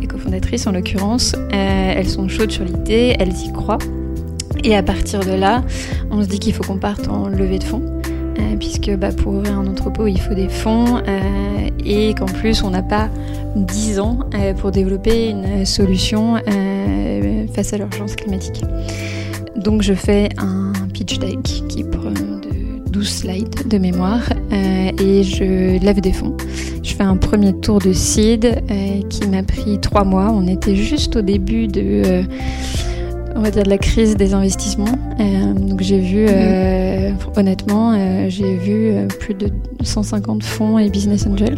et 0.02 0.06
cofondatrices 0.06 0.68
en 0.68 0.72
l'occurrence. 0.74 1.34
Euh, 1.36 1.94
elles 1.96 2.08
sont 2.08 2.28
chaudes 2.28 2.52
sur 2.52 2.66
l'idée, 2.66 3.16
elles 3.20 3.34
y 3.34 3.52
croient. 3.52 3.80
Et 4.64 4.76
à 4.76 4.84
partir 4.84 5.22
de 5.22 5.32
là, 5.32 5.64
on 6.12 6.22
se 6.22 6.28
dit 6.28 6.38
qu'il 6.38 6.54
faut 6.54 6.64
qu'on 6.64 6.78
parte 6.78 7.08
en 7.08 7.28
levée 7.28 7.58
de 7.58 7.64
fonds. 7.64 7.82
Euh, 8.40 8.56
puisque 8.60 8.96
bah, 8.96 9.12
pour 9.12 9.34
ouvrir 9.34 9.58
un 9.58 9.66
entrepôt, 9.66 10.06
il 10.06 10.20
faut 10.22 10.36
des 10.36 10.50
fonds 10.50 10.98
euh, 10.98 11.70
et 11.84 12.14
qu'en 12.14 12.26
plus, 12.26 12.62
on 12.62 12.70
n'a 12.70 12.84
pas 12.84 13.10
10 13.56 14.00
ans 14.00 14.20
pour 14.60 14.70
développer 14.70 15.30
une 15.30 15.66
solution 15.66 16.36
face 17.56 17.74
à 17.74 17.78
l'urgence 17.78 18.16
climatique. 18.16 18.62
Donc 19.56 19.82
je 19.82 19.96
fais 19.96 20.30
un 20.38 20.72
pitch 20.94 21.18
deck 21.18 21.42
qui 21.68 21.84
prend 21.84 22.14
12 23.00 23.08
slides 23.08 23.68
de 23.70 23.78
mémoire 23.78 24.24
euh, 24.52 24.92
et 25.02 25.24
je 25.24 25.82
lève 25.82 26.02
des 26.02 26.12
fonds. 26.12 26.36
Je 26.84 26.94
fais 26.94 27.04
un 27.04 27.16
premier 27.16 27.54
tour 27.54 27.80
de 27.80 27.94
seed 27.94 28.44
euh, 28.46 29.02
qui 29.10 29.26
m'a 29.26 29.42
pris 29.42 29.80
3 29.80 30.04
mois. 30.04 30.30
On 30.30 30.46
était 30.48 30.76
juste 30.76 31.16
au 31.16 31.22
début 31.22 31.70
de 31.70 31.82
euh, 32.06 32.24
on 33.38 33.42
va 33.42 33.52
dire 33.52 33.64
de 33.64 33.70
la 33.70 33.78
crise 33.78 34.18
des 34.18 34.34
investissements. 34.34 34.99
Euh, 35.20 35.54
j'ai 35.80 36.00
vu, 36.00 36.26
mm. 36.26 36.30
euh, 36.30 37.12
honnêtement, 37.36 37.94
euh, 37.94 38.28
j'ai 38.30 38.56
vu 38.56 38.92
euh, 38.92 39.08
plus 39.08 39.34
de 39.34 39.50
150 39.84 40.44
fonds 40.44 40.80
et 40.80 40.90
business 40.90 41.28
angels. 41.28 41.58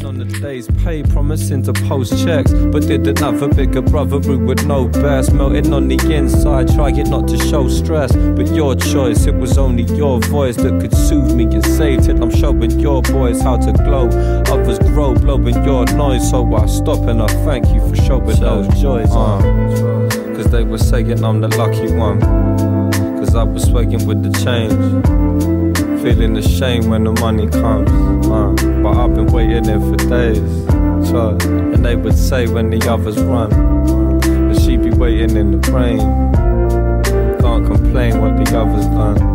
promising 1.10 1.62
to 1.62 1.74
post 1.88 2.18
checks, 2.18 2.52
but 2.72 2.88
didn't 2.88 3.22
a 3.22 3.48
bigger 3.48 3.82
brother 3.82 4.18
who 4.18 4.40
would 4.40 4.66
know 4.66 4.88
best. 4.88 5.34
Melting 5.34 5.72
on 5.74 5.88
the 5.88 6.00
inside, 6.12 6.74
trying 6.74 7.10
not 7.10 7.28
to 7.28 7.38
show 7.38 7.68
stress. 7.68 8.12
But 8.36 8.48
your 8.56 8.76
choice, 8.76 9.28
it 9.28 9.36
was 9.36 9.58
only 9.58 9.84
your 9.96 10.20
voice 10.22 10.56
that 10.58 10.80
could 10.82 10.96
soothe 10.96 11.36
me 11.36 11.44
and 11.44 11.64
save 11.64 12.04
Till 12.04 12.22
I'm 12.24 12.32
showing 12.32 12.80
your 12.80 13.02
boys 13.04 13.42
how 13.42 13.58
to 13.58 13.72
glow. 13.74 14.08
Others 14.52 14.80
grow, 14.80 15.14
blowing 15.14 15.64
your 15.64 15.86
noise. 15.94 16.30
So 16.30 16.52
I 16.56 16.66
stop 16.66 17.08
and 17.08 17.22
I 17.22 17.28
thank 17.46 17.68
you 17.68 17.82
for 17.88 17.96
showing 17.96 18.40
those 18.40 18.68
joys. 18.82 19.12
Uh, 19.12 20.10
Cause 20.36 20.50
they 20.50 20.64
were 20.64 20.80
saying 20.80 21.24
I'm 21.24 21.42
the 21.42 21.50
lucky 21.50 21.94
one. 21.94 22.81
I 23.36 23.44
was 23.44 23.64
swaying 23.64 24.06
with 24.06 24.24
the 24.24 24.32
change. 24.44 24.74
Feeling 26.02 26.36
ashamed 26.38 26.86
when 26.86 27.04
the 27.06 27.14
money 27.14 27.48
comes. 27.48 27.90
Uh, 28.28 28.54
but 28.84 28.98
I've 28.98 29.16
been 29.16 29.28
waiting 29.28 29.64
there 29.64 29.80
for 29.80 29.96
days. 29.96 30.66
So, 31.10 31.38
and 31.42 31.86
they 31.86 31.96
would 31.96 32.18
say 32.18 32.48
when 32.48 32.70
the 32.70 32.88
others 32.90 33.22
run. 33.22 33.50
That 34.50 34.62
she 34.62 34.78
be 34.78 34.90
waiting 34.90 35.38
in 35.38 35.60
the 35.60 35.72
rain. 35.72 36.00
Can't 37.40 37.66
complain 37.66 38.20
what 38.20 38.44
the 38.44 38.60
others 38.60 38.86
done. 38.86 39.31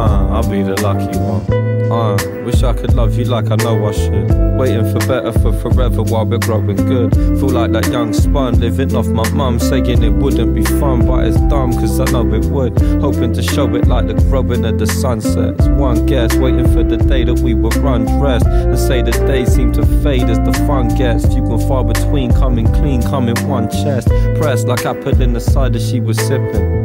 Uh 0.00 0.28
I'll 0.32 0.48
be 0.48 0.62
the 0.62 0.80
lucky 0.80 1.18
one. 1.18 1.44
Uh, 1.92 2.16
wish 2.46 2.62
I 2.62 2.72
could 2.72 2.94
love 2.94 3.18
you 3.18 3.26
like 3.26 3.50
I 3.50 3.56
know 3.56 3.86
I 3.86 3.92
should. 3.92 4.30
Waiting 4.56 4.90
for 4.90 5.00
better 5.06 5.32
for 5.32 5.52
forever 5.52 6.02
while 6.02 6.24
we're 6.24 6.38
growing 6.38 6.76
good. 6.76 7.12
Feel 7.14 7.50
like 7.50 7.72
that 7.72 7.90
young 7.90 8.14
spun 8.14 8.60
living 8.60 8.94
off 8.94 9.08
my 9.08 9.28
mum, 9.30 9.58
saying 9.58 10.02
it 10.02 10.10
wouldn't 10.10 10.54
be 10.54 10.64
fun, 10.64 11.04
but 11.06 11.26
it's 11.26 11.36
dumb 11.52 11.72
cause 11.74 12.00
I 12.00 12.04
know 12.12 12.32
it 12.32 12.46
would. 12.46 12.80
Hoping 13.02 13.34
to 13.34 13.42
show 13.42 13.74
it 13.74 13.88
like 13.88 14.06
the 14.06 14.14
growing 14.14 14.64
of 14.64 14.78
the 14.78 14.86
sunsets. 14.86 15.66
One 15.68 16.06
guess, 16.06 16.34
waiting 16.36 16.72
for 16.72 16.82
the 16.82 16.96
day 16.96 17.24
that 17.24 17.40
we 17.40 17.52
were 17.52 17.70
undressed. 17.86 18.46
And 18.46 18.78
say 18.78 19.02
the 19.02 19.12
days 19.26 19.54
seem 19.54 19.70
to 19.72 19.84
fade 20.02 20.30
as 20.30 20.38
the 20.38 20.54
fun 20.66 20.88
gets. 20.96 21.26
Few 21.26 21.44
and 21.44 21.62
far 21.68 21.84
between, 21.84 22.32
coming 22.32 22.72
clean, 22.72 23.02
coming 23.02 23.36
one 23.46 23.68
chest. 23.68 24.08
Pressed 24.36 24.66
like 24.66 24.86
I 24.86 24.94
put 24.94 25.20
in 25.20 25.34
the 25.34 25.40
cider 25.40 25.78
she 25.78 26.00
was 26.00 26.16
sipping. 26.16 26.79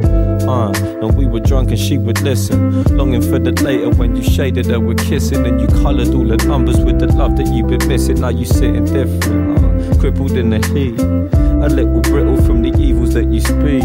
Uh, 0.48 0.72
and 1.02 1.18
we 1.18 1.26
were 1.26 1.40
drunk 1.40 1.70
and 1.70 1.80
she 1.80 1.98
would 1.98 2.22
listen. 2.22 2.84
Longing 2.96 3.22
for 3.22 3.40
the 3.40 3.52
later 3.64 3.90
when 3.90 4.16
you 4.16 4.24
shaded 4.24 4.68
her 4.68 4.80
with 4.80 5.00
kissing 5.08 5.46
and 5.46 5.60
you 5.60 5.68
coloured 5.68 6.14
all 6.14 6.26
the 6.26 6.38
numbers 6.48 6.80
with 6.80 7.00
the 7.00 7.08
love 7.08 7.36
that 7.38 7.48
you've 7.48 7.68
been 7.68 7.88
missing. 7.88 8.22
Now 8.22 8.30
you 8.30 8.46
sitting 8.46 8.86
different, 8.86 9.92
uh, 9.92 10.00
crippled 10.00 10.34
in 10.34 10.52
the 10.52 10.58
heat. 10.68 11.00
A 11.00 11.70
little 11.70 12.02
brittle 12.02 12.42
from 12.44 12.62
the 12.62 12.78
evils 12.80 13.14
that 13.16 13.26
you 13.26 13.42
speak. 13.42 13.84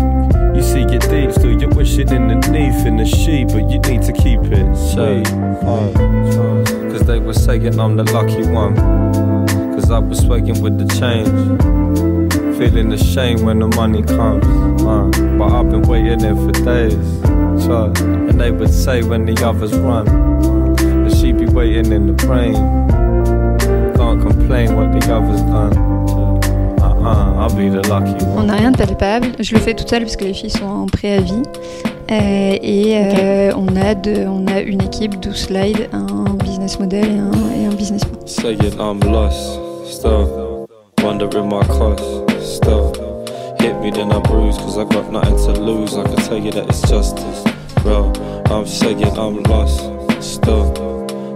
You 0.55 0.63
see 0.63 0.81
your 0.81 1.01
deep, 1.09 1.33
still 1.33 1.59
you're 1.59 1.71
wishing 1.71 2.11
underneath 2.11 2.85
in 2.85 2.97
the 2.97 3.07
sheet, 3.07 3.49
but 3.49 3.71
you 3.71 3.79
need 3.79 4.03
to 4.03 4.13
keep 4.13 4.41
it 4.43 4.77
safe. 4.77 5.27
Uh, 5.65 6.91
Cause 6.91 7.07
they 7.07 7.21
were 7.21 7.33
saying 7.33 7.79
I'm 7.79 7.97
the 7.97 8.05
lucky 8.13 8.47
one. 8.51 8.77
Cause 9.75 9.91
I 9.91 9.99
was 9.99 10.19
swaying 10.19 10.61
with 10.61 10.79
the 10.79 10.87
change 10.99 12.10
feeling 12.61 12.93
ashamed 12.93 13.41
when 13.41 13.59
the 13.59 13.69
money 13.69 14.03
comes. 14.03 14.45
Uh, 14.83 15.09
but 15.39 15.51
I've 15.51 15.71
been 15.71 15.81
waiting 15.89 16.19
there 16.19 16.35
for 16.35 16.53
days. 16.53 16.93
So, 17.65 17.91
and 17.97 18.39
they 18.39 18.51
would 18.51 18.73
say 18.73 19.03
when 19.03 19.25
the 19.25 19.43
others 19.43 19.73
run, 19.79 20.05
that 20.77 21.17
she 21.19 21.33
be 21.33 21.47
waiting 21.47 21.91
in 21.91 22.15
the 22.15 22.27
rain. 22.27 22.57
Can't 23.97 24.21
complain 24.21 24.77
what 24.77 24.93
the 24.93 25.11
others 25.11 25.41
done. 25.41 25.73
Uh-uh, 26.83 27.41
I'll 27.41 27.57
be 27.57 27.71
the 27.71 27.81
lucky 27.89 28.13
one. 28.27 28.41
On 28.41 28.43
n'a 28.45 28.57
rien 28.57 28.73
de 28.73 28.77
palpable. 28.77 29.29
Je 29.39 29.55
le 29.55 29.61
fais 29.61 29.73
toute 29.73 29.89
seule 29.89 30.03
parce 30.03 30.17
que 30.17 30.25
les 30.25 30.35
filles 30.35 30.51
sont 30.51 30.67
en 30.67 30.87
préavis. 30.87 31.43
Euh, 32.11 32.59
et 32.61 32.99
euh, 32.99 33.53
on, 33.57 33.75
a 33.77 33.95
de, 33.95 34.27
on 34.27 34.47
a 34.49 34.61
une 34.61 34.83
équipe, 34.83 35.19
12 35.21 35.35
slides, 35.35 35.89
un 35.93 36.35
business 36.35 36.79
model 36.79 37.07
et 37.07 37.19
un, 37.19 37.31
et 37.63 37.67
un 37.67 37.75
business 37.75 38.05
plan. 38.05 38.21
Still 42.51 42.93
hit 43.61 43.81
me 43.81 43.93
then 43.93 44.11
I 44.11 44.19
bruise 44.19 44.59
cause 44.59 44.77
I 44.77 44.83
got 44.83 45.13
nothing 45.13 45.37
to 45.37 45.61
lose. 45.61 45.95
I 45.95 46.03
can 46.03 46.17
tell 46.17 46.37
you 46.37 46.51
that 46.51 46.69
it's 46.69 46.83
justice, 46.83 47.45
bro. 47.85 48.13
I'm 48.47 48.67
saying 48.67 49.05
I'm 49.17 49.41
lost, 49.45 49.79
still 50.21 50.73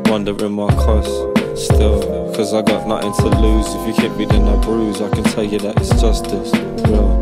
wondering 0.07 0.51
my 0.51 0.67
cost, 0.75 1.09
still 1.57 2.03
cause 2.35 2.53
I 2.53 2.63
got 2.63 2.89
nothing 2.89 3.13
to 3.13 3.29
lose. 3.39 3.67
If 3.77 3.87
you 3.87 3.93
hit 4.03 4.17
me 4.19 4.25
then 4.25 4.49
I 4.49 4.61
bruise. 4.63 5.01
I 5.01 5.09
can 5.11 5.23
tell 5.23 5.45
you 5.45 5.61
that 5.61 5.77
it's 5.77 5.91
justice, 6.01 6.51
bro. 6.83 7.21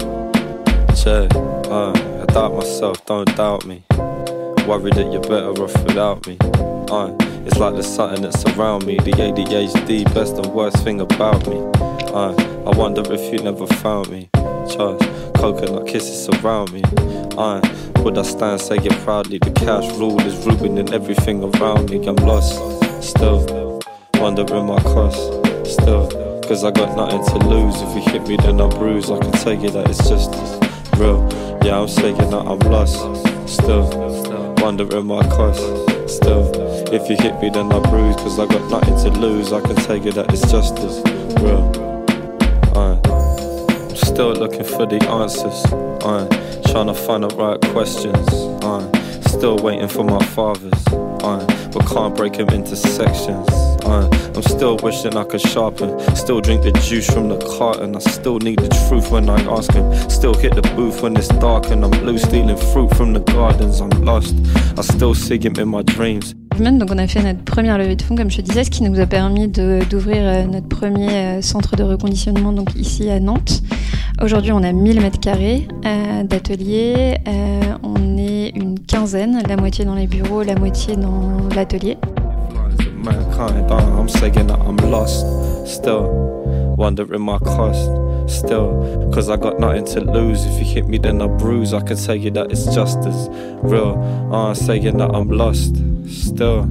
Check, 0.97 1.35
uh, 1.71 1.93
I 1.93 2.25
doubt 2.33 2.55
myself, 2.55 3.05
don't 3.05 3.37
doubt 3.37 3.67
me. 3.67 3.83
Worried 4.67 4.95
that 4.95 5.13
you're 5.13 5.21
better 5.21 5.53
off 5.63 5.75
without 5.85 6.27
me. 6.27 6.39
Uh, 6.41 7.15
it's 7.45 7.59
like 7.59 7.75
the 7.75 7.83
something 7.83 8.23
that's 8.23 8.43
around 8.57 8.87
me. 8.87 8.97
The 8.97 9.13
ADHD, 9.13 10.05
best 10.15 10.37
and 10.37 10.47
worst 10.47 10.83
thing 10.83 11.03
about 11.03 11.47
me. 11.47 11.92
Uh, 12.13 12.35
I 12.67 12.77
wonder 12.77 13.03
if 13.11 13.33
you 13.33 13.39
never 13.39 13.67
found 13.67 14.11
me. 14.11 14.29
Charge, 14.35 15.01
coconut 15.35 15.87
kisses 15.87 16.27
surround 16.27 16.71
me. 16.71 16.83
Uh, 17.39 17.63
would 18.03 18.19
I 18.19 18.23
stand 18.23 18.61
saying 18.61 18.91
proudly? 19.03 19.39
The 19.39 19.51
cash 19.53 19.91
rule 19.97 20.21
is 20.21 20.37
ruining 20.45 20.93
everything 20.93 21.43
around 21.43 21.89
me. 21.89 22.07
I'm 22.07 22.17
lost, 22.17 22.53
still 23.03 23.81
wondering 24.17 24.67
my 24.67 24.79
cost, 24.83 25.17
still. 25.65 26.07
Cause 26.43 26.65
I 26.65 26.71
got 26.71 26.95
nothing 26.95 27.25
to 27.25 27.49
lose. 27.49 27.81
If 27.81 27.95
you 27.97 28.13
hit 28.13 28.29
me, 28.29 28.37
then 28.37 28.61
I 28.61 28.69
bruise. 28.69 29.11
I 29.11 29.19
can 29.19 29.33
tell 29.33 29.55
you 29.55 29.71
that 29.71 29.89
it's 29.89 30.07
just 30.07 30.35
real. 30.99 31.27
Yeah, 31.65 31.81
I'm 31.81 31.89
saying 31.89 32.19
that 32.19 32.35
I'm 32.35 32.59
lost, 32.71 32.99
still 33.49 33.89
wondering 34.59 35.07
my 35.07 35.27
cost, 35.29 35.63
still. 36.11 36.53
If 36.93 37.09
you 37.09 37.17
hit 37.17 37.41
me, 37.41 37.49
then 37.49 37.73
I 37.73 37.81
bruise. 37.89 38.17
Cause 38.17 38.39
I 38.39 38.45
got 38.45 38.71
nothing 38.71 38.99
to 39.11 39.19
lose. 39.19 39.51
I 39.51 39.63
can 39.63 39.77
tell 39.77 39.97
you 39.97 40.13
that 40.13 40.31
it's 40.31 40.43
justice, 40.51 41.01
real. 41.41 41.92
I'm 44.13 44.17
still 44.17 44.35
looking 44.35 44.65
for 44.65 44.85
the 44.85 45.03
answers. 45.09 45.65
Uh, 46.05 46.29
trying 46.71 46.89
to 46.89 46.93
find 46.93 47.25
the 47.25 47.35
right 47.35 47.59
questions. 47.73 48.29
Uh, 48.63 48.87
still 49.27 49.57
waiting 49.57 49.89
for 49.89 50.05
my 50.05 50.23
fathers. 50.27 50.75
Uh, 51.25 51.41
but 51.73 51.87
can't 51.87 52.15
break 52.15 52.35
them 52.35 52.51
into 52.51 52.77
sections. 52.77 53.49
Uh, 53.87 54.07
I'm 54.35 54.43
still 54.43 54.77
wishing 54.83 55.17
I 55.17 55.25
could 55.25 55.41
sharpen. 55.41 55.99
Still 56.15 56.43
drink 56.43 56.63
the 56.63 56.73
juice 56.73 57.11
from 57.11 57.31
the 57.31 57.39
carton. 57.57 57.97
I 57.97 58.01
still 58.01 58.39
need 58.39 58.59
the 58.59 58.69
truth 58.87 59.11
when 59.11 59.31
I 59.31 59.41
ask 59.51 59.73
him. 59.73 59.91
Still 60.11 60.35
hit 60.35 60.57
the 60.57 60.63
booth 60.77 61.01
when 61.01 61.17
it's 61.17 61.29
dark 61.29 61.71
and 61.71 61.83
I'm 61.83 61.91
blue 61.93 62.19
stealing 62.19 62.59
fruit 62.59 62.95
from 62.95 63.15
the 63.15 63.21
gardens. 63.21 63.81
I'm 63.81 63.89
lost. 64.05 64.35
I 64.77 64.83
still 64.83 65.15
see 65.15 65.39
him 65.39 65.55
in 65.57 65.69
my 65.69 65.81
dreams. 65.81 66.35
Donc 66.61 66.91
on 66.91 66.99
a 66.99 67.07
fait 67.07 67.23
notre 67.23 67.43
première 67.45 67.79
levée 67.79 67.97
de 67.97 68.03
fonds, 68.03 68.15
comme 68.15 68.31
je 68.31 68.37
te 68.37 68.43
disais, 68.43 68.65
ce 68.65 68.71
qui 68.71 68.83
nous 68.83 69.01
a 69.01 69.07
permis 69.07 69.49
d'ouvrir 69.49 70.19
euh, 70.19 70.45
notre 70.45 70.69
premier 70.69 71.09
euh, 71.09 71.43
centre 71.43 71.77
de 71.77 71.83
reconditionnement 71.83 72.53
donc 72.53 72.75
ici 72.77 73.09
à 73.09 73.19
Nantes. 73.21 73.63
Aujourd'hui, 74.21 74.53
on 74.53 74.63
a 74.63 74.73
1000 74.73 75.01
mètres 75.01 75.21
carrés 75.21 75.67
euh, 75.87 76.23
d'atelier. 76.25 77.17
Euh, 77.27 77.61
on 77.83 78.19
est 78.19 78.51
une 78.51 78.79
quinzaine, 78.79 79.43
la 79.49 79.57
moitié 79.57 79.85
dans 79.85 79.95
les 79.95 80.07
bureaux, 80.07 80.43
la 80.43 80.55
moitié 80.55 80.97
dans 80.97 81.49
l'atelier. 81.55 81.97
I'm 83.05 83.95
I'm 83.95 84.07
wondering 86.77 87.23
my 87.23 87.39
cost. 87.39 87.91
Still, 88.29 89.11
cause 89.13 89.29
I 89.29 89.37
got 89.37 89.59
nothing 89.59 89.85
to 89.87 90.01
lose. 90.01 90.45
If 90.47 90.59
you 90.59 90.65
hit 90.65 90.89
me, 90.89 90.99
then 90.99 91.21
I 91.21 91.27
bruise. 91.27 91.75
I 91.75 91.81
can 91.81 91.97
tell 91.97 92.15
you 92.15 92.31
that 92.33 92.51
it's 92.51 92.67
just 92.75 92.99
as 93.05 93.29
real. 93.63 93.99
Uh, 94.33 94.55
saying 94.55 94.97
that 94.99 95.15
I'm 95.15 95.29
lost. 95.29 95.77
Still 96.09 96.69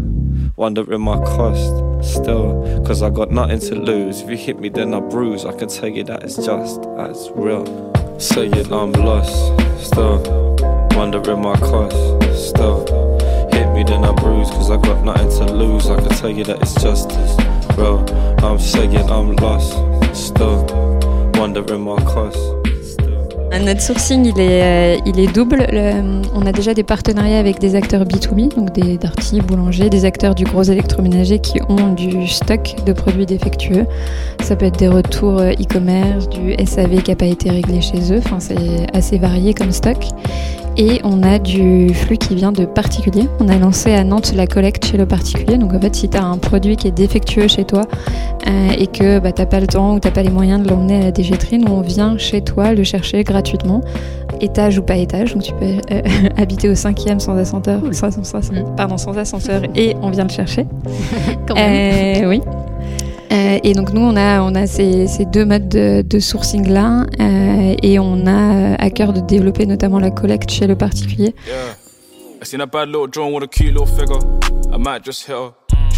wondering 0.55 1.01
my 1.01 1.17
cost. 1.17 1.90
Still, 2.01 2.83
cause 2.85 3.01
I 3.03 3.09
got 3.09 3.31
nothing 3.31 3.59
to 3.59 3.75
lose. 3.75 4.21
If 4.21 4.29
you 4.29 4.37
hit 4.37 4.59
me, 4.59 4.69
then 4.69 4.93
I 4.93 4.99
bruise. 4.99 5.45
I 5.45 5.53
can 5.53 5.69
tell 5.69 5.87
you 5.87 6.03
that 6.05 6.23
it's 6.23 6.35
just 6.35 6.81
as 6.97 7.29
real. 7.35 7.65
Saying 8.19 8.73
I'm 8.73 8.91
lost, 8.93 9.33
still 9.85 10.21
wondering 10.95 11.41
my 11.41 11.55
cost. 11.57 11.95
Still, 12.49 12.85
hit 13.51 13.71
me, 13.73 13.83
then 13.83 14.03
I 14.03 14.13
bruise. 14.13 14.49
Cause 14.49 14.71
I 14.71 14.77
got 14.77 15.03
nothing 15.03 15.29
to 15.29 15.53
lose. 15.53 15.89
I 15.89 15.99
can 15.99 16.09
tell 16.09 16.29
you 16.31 16.43
that 16.45 16.61
it's 16.61 16.73
just 16.81 17.11
as 17.11 17.77
real. 17.77 17.99
I'm 18.43 18.59
saying 18.59 19.09
I'm 19.09 19.35
lost, 19.37 19.71
still 20.15 20.65
wondering 21.35 21.81
my 21.81 21.97
cost. 22.03 22.37
Notre 23.59 23.81
sourcing, 23.81 24.25
il 24.25 24.39
est, 24.39 24.63
euh, 24.63 25.31
double. 25.33 25.67
Le- 25.71 26.21
on 26.33 26.45
a 26.45 26.51
déjà 26.51 26.73
des 26.73 26.83
partenariats 26.83 27.37
avec 27.37 27.59
des 27.59 27.75
acteurs 27.75 28.05
B2B, 28.05 28.47
donc 28.55 28.71
des 28.73 28.97
darty, 28.97 29.41
boulangers, 29.41 29.89
des 29.89 30.05
acteurs 30.05 30.33
du 30.35 30.45
gros 30.45 30.63
électroménager 30.63 31.39
qui 31.39 31.59
ont 31.69 31.93
du 31.93 32.27
stock 32.27 32.75
de 32.85 32.93
produits 32.93 33.25
défectueux. 33.25 33.85
Ça 34.41 34.55
peut 34.55 34.65
être 34.65 34.79
des 34.79 34.87
retours 34.87 35.39
euh, 35.39 35.51
e-commerce, 35.51 36.29
du 36.29 36.53
SAV 36.65 37.03
qui 37.03 37.11
n'a 37.11 37.15
pas 37.15 37.25
été 37.25 37.49
réglé 37.49 37.81
chez 37.81 38.13
eux. 38.13 38.19
Enfin, 38.25 38.39
c'est 38.39 38.87
assez 38.95 39.17
varié 39.17 39.53
comme 39.53 39.71
stock. 39.71 39.97
Et 40.77 41.01
on 41.03 41.21
a 41.23 41.37
du 41.37 41.93
flux 41.93 42.17
qui 42.17 42.33
vient 42.33 42.51
de 42.51 42.65
particuliers. 42.65 43.27
On 43.39 43.49
a 43.49 43.57
lancé 43.57 43.93
à 43.93 44.03
Nantes 44.03 44.33
la 44.35 44.47
collecte 44.47 44.85
chez 44.85 44.97
le 44.97 45.05
particulier. 45.05 45.57
Donc 45.57 45.73
en 45.73 45.79
fait, 45.79 45.93
si 45.95 46.09
tu 46.09 46.17
as 46.17 46.23
un 46.23 46.37
produit 46.37 46.75
qui 46.77 46.87
est 46.87 46.91
défectueux 46.91 47.47
chez 47.47 47.65
toi 47.65 47.81
euh, 48.47 48.69
et 48.77 48.87
que 48.87 49.19
bah, 49.19 49.31
tu 49.31 49.41
n'as 49.41 49.45
pas 49.47 49.59
le 49.59 49.67
temps 49.67 49.93
ou 49.95 49.99
tu 49.99 50.07
n'as 50.07 50.13
pas 50.13 50.23
les 50.23 50.29
moyens 50.29 50.63
de 50.63 50.69
l'emmener 50.69 50.95
à 50.97 50.99
la 51.05 51.11
déchetterie, 51.11 51.57
nous 51.59 51.71
on 51.71 51.81
vient 51.81 52.17
chez 52.17 52.41
toi 52.41 52.73
le 52.73 52.83
chercher 52.83 53.23
gratuitement, 53.23 53.81
étage 54.39 54.77
ou 54.79 54.81
pas 54.81 54.95
étage. 54.95 55.33
Donc 55.33 55.43
tu 55.43 55.53
peux 55.53 55.65
euh, 55.91 56.01
habiter 56.37 56.69
au 56.69 56.75
cinquième 56.75 57.19
sans 57.19 57.35
ascenseur, 57.35 57.81
sans, 57.91 58.11
sans- 58.23 58.39
pardon, 58.77 58.97
sans 58.97 59.17
ascenseur 59.17 59.61
et 59.75 59.95
on 60.01 60.09
vient 60.09 60.23
le 60.23 60.29
chercher. 60.29 60.65
Quand 61.47 61.55
même. 61.55 62.23
Euh, 62.23 62.29
oui. 62.29 62.41
Euh, 63.31 63.59
et 63.63 63.73
donc 63.73 63.93
nous, 63.93 64.01
on 64.01 64.15
a, 64.15 64.67
ces, 64.67 65.25
deux 65.25 65.45
modes 65.45 65.69
de, 65.69 66.19
sourcing-là 66.19 67.05
euh, 67.19 67.75
et 67.81 67.97
on 67.99 68.25
a 68.27 68.73
euh, 68.73 68.75
à 68.77 68.89
cœur 68.89 69.13
de 69.13 69.21
développer 69.21 69.65
notamment 69.65 69.99
la 69.99 70.11
collecte 70.11 70.51
chez 70.51 70.67
le 70.67 70.75
particulier. 70.75 71.33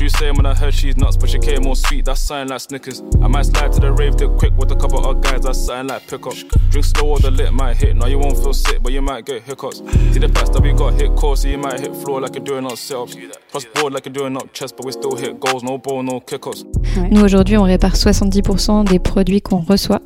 Was 0.04 0.12
saying 0.20 0.36
when 0.36 0.46
I 0.46 0.54
heard 0.54 0.74
she's 0.74 0.98
nuts, 0.98 1.16
but 1.16 1.30
she 1.30 1.40
came 1.40 1.62
more 1.64 1.78
sweet. 1.78 2.04
That's 2.04 2.20
something 2.20 2.50
like 2.50 2.60
Snickers. 2.60 3.02
I 3.22 3.28
might 3.28 3.46
slide 3.46 3.72
to 3.72 3.80
the 3.80 3.94
rave, 3.94 4.18
get 4.18 4.32
quick 4.38 4.52
with 4.58 4.70
a 4.72 4.76
couple 4.76 5.00
of 5.06 5.22
guys. 5.22 5.44
That's 5.44 5.58
something 5.58 5.88
like 5.88 6.06
pickup. 6.08 6.34
Drink 6.72 6.86
slow 6.86 7.12
or 7.12 7.20
the 7.20 7.32
lit 7.32 7.54
might 7.54 7.78
hit. 7.78 7.96
Now 7.96 8.08
you 8.08 8.20
won't 8.20 8.38
feel 8.38 8.52
sick, 8.54 8.84
but 8.84 8.92
you 8.92 9.02
might 9.02 9.26
get 9.26 9.44
hiccups. 9.44 9.78
See 10.12 10.20
the 10.20 10.28
past 10.28 10.52
that 10.54 10.62
we 10.62 10.74
got 10.74 10.94
hit 11.00 11.16
core, 11.16 11.38
so 11.38 11.48
you 11.48 11.58
might 11.58 11.80
hit 11.80 11.96
floor 11.96 12.20
like 12.20 12.36
you're 12.36 12.44
doing 12.44 12.66
up 12.66 12.76
sit-ups. 12.78 13.16
Plus 13.50 13.66
board 13.76 13.94
like 13.94 14.06
you're 14.06 14.14
doing 14.14 14.36
up 14.36 14.52
chest, 14.52 14.76
but 14.76 14.86
we 14.86 14.92
still 14.92 15.16
hit 15.16 15.40
goals. 15.40 15.64
No 15.64 15.78
ball, 15.78 16.04
no 16.04 16.20
kick-ups. 16.20 16.66
Nous 17.10 17.22
aujourd'hui, 17.24 17.56
on 17.56 17.64
répare 17.64 17.96
70% 17.96 18.84
des 18.84 19.00
produits 19.00 19.42
qu'on 19.42 19.60
reçoit. 19.60 20.02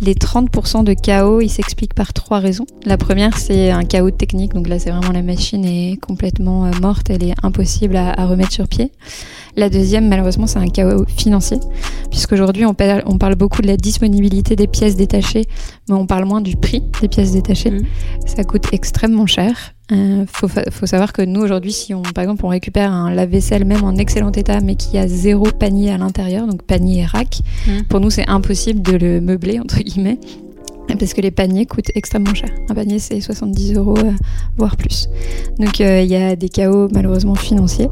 Les 0.00 0.14
30% 0.14 0.82
de 0.82 0.94
chaos, 0.94 1.40
ils 1.40 1.48
s'expliquent 1.48 1.94
par 1.94 2.12
trois 2.12 2.40
raisons. 2.40 2.66
La 2.84 2.96
première, 2.96 3.38
c'est 3.38 3.70
un 3.70 3.84
chaos 3.84 4.10
technique. 4.10 4.52
Donc 4.54 4.66
là, 4.66 4.80
c'est 4.80 4.90
vraiment 4.90 5.12
la 5.12 5.22
machine 5.22 5.64
est 5.64 5.96
complètement 6.00 6.66
euh, 6.66 6.70
morte, 6.80 7.10
elle 7.10 7.22
est 7.22 7.34
impossible 7.44 7.96
à, 7.96 8.20
à 8.20 8.26
remettre 8.26 8.52
sur 8.52 8.66
pied. 8.66 8.90
La 9.56 9.68
deuxième, 9.70 10.08
malheureusement, 10.08 10.46
c'est 10.46 10.58
un 10.58 10.68
chaos 10.68 11.04
financier, 11.06 11.58
puisqu'aujourd'hui, 12.10 12.64
on 12.64 12.74
parle, 12.74 13.02
on 13.06 13.18
parle 13.18 13.34
beaucoup 13.34 13.62
de 13.62 13.66
la 13.66 13.76
disponibilité 13.76 14.54
des 14.56 14.66
pièces 14.66 14.96
détachées, 14.96 15.46
mais 15.88 15.94
on 15.94 16.06
parle 16.06 16.24
moins 16.26 16.40
du 16.40 16.56
prix 16.56 16.82
des 17.00 17.08
pièces 17.08 17.32
détachées. 17.32 17.70
Mhm. 17.70 17.84
Ça 18.26 18.44
coûte 18.44 18.66
extrêmement 18.72 19.26
cher. 19.26 19.74
Euh, 19.90 20.26
faut, 20.30 20.48
fa- 20.48 20.70
faut 20.70 20.84
savoir 20.86 21.12
que 21.14 21.22
nous, 21.22 21.40
aujourd'hui, 21.40 21.72
si 21.72 21.94
on, 21.94 22.02
par 22.02 22.22
exemple, 22.22 22.44
on 22.44 22.48
récupère 22.48 22.92
un 22.92 23.10
lave-vaisselle 23.10 23.64
même 23.64 23.82
en 23.84 23.96
excellent 23.96 24.32
état, 24.32 24.60
mais 24.60 24.74
qui 24.76 24.98
a 24.98 25.08
zéro 25.08 25.44
panier 25.44 25.90
à 25.90 25.96
l'intérieur, 25.98 26.46
donc 26.46 26.62
panier 26.62 27.00
et 27.00 27.04
rack, 27.06 27.40
Mhm. 27.66 27.84
pour 27.84 28.00
nous, 28.00 28.10
c'est 28.10 28.28
impossible 28.28 28.82
de 28.82 28.96
le 28.96 29.20
meubler, 29.22 29.58
entre 29.60 29.78
guillemets. 29.80 30.18
Parce 30.96 31.12
que 31.12 31.20
les 31.20 31.30
paniers 31.30 31.66
coûtent 31.66 31.90
extrêmement 31.94 32.34
cher. 32.34 32.48
Un 32.68 32.74
panier, 32.74 32.98
c'est 32.98 33.20
70 33.20 33.74
euros, 33.74 33.98
euh, 33.98 34.12
voire 34.56 34.76
plus. 34.76 35.08
Donc, 35.58 35.80
euh, 35.80 36.02
il 36.02 36.10
y 36.10 36.16
a 36.16 36.34
des 36.34 36.48
chaos 36.48 36.88
malheureusement 36.92 37.34
financiers. 37.34 37.88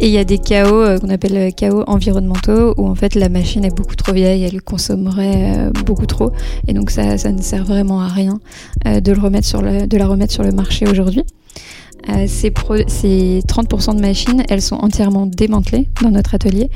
Et 0.00 0.06
il 0.06 0.12
y 0.12 0.18
a 0.18 0.24
des 0.24 0.38
chaos 0.38 0.82
euh, 0.82 0.98
qu'on 0.98 1.08
appelle 1.10 1.52
chaos 1.54 1.82
environnementaux, 1.86 2.74
où 2.76 2.86
en 2.86 2.94
fait 2.94 3.14
la 3.14 3.28
machine 3.28 3.64
est 3.64 3.74
beaucoup 3.74 3.96
trop 3.96 4.12
vieille, 4.12 4.44
elle 4.44 4.62
consommerait 4.62 5.70
beaucoup 5.84 6.06
trop. 6.06 6.32
Et 6.68 6.72
donc, 6.72 6.90
ça, 6.90 7.18
ça 7.18 7.32
ne 7.32 7.42
sert 7.42 7.64
vraiment 7.64 8.00
à 8.00 8.08
rien 8.08 8.38
de, 8.84 9.12
le 9.12 9.20
remettre 9.20 9.46
sur 9.46 9.62
le, 9.62 9.86
de 9.86 9.96
la 9.96 10.06
remettre 10.06 10.32
sur 10.32 10.42
le 10.42 10.52
marché 10.52 10.86
aujourd'hui. 10.88 11.24
Euh, 12.08 12.26
ces, 12.28 12.50
pro- 12.50 12.86
ces 12.86 13.40
30% 13.48 13.96
de 13.96 14.00
machines, 14.00 14.42
elles 14.48 14.62
sont 14.62 14.76
entièrement 14.76 15.26
démantelées 15.26 15.88
dans 16.02 16.10
notre 16.10 16.34
atelier 16.34 16.70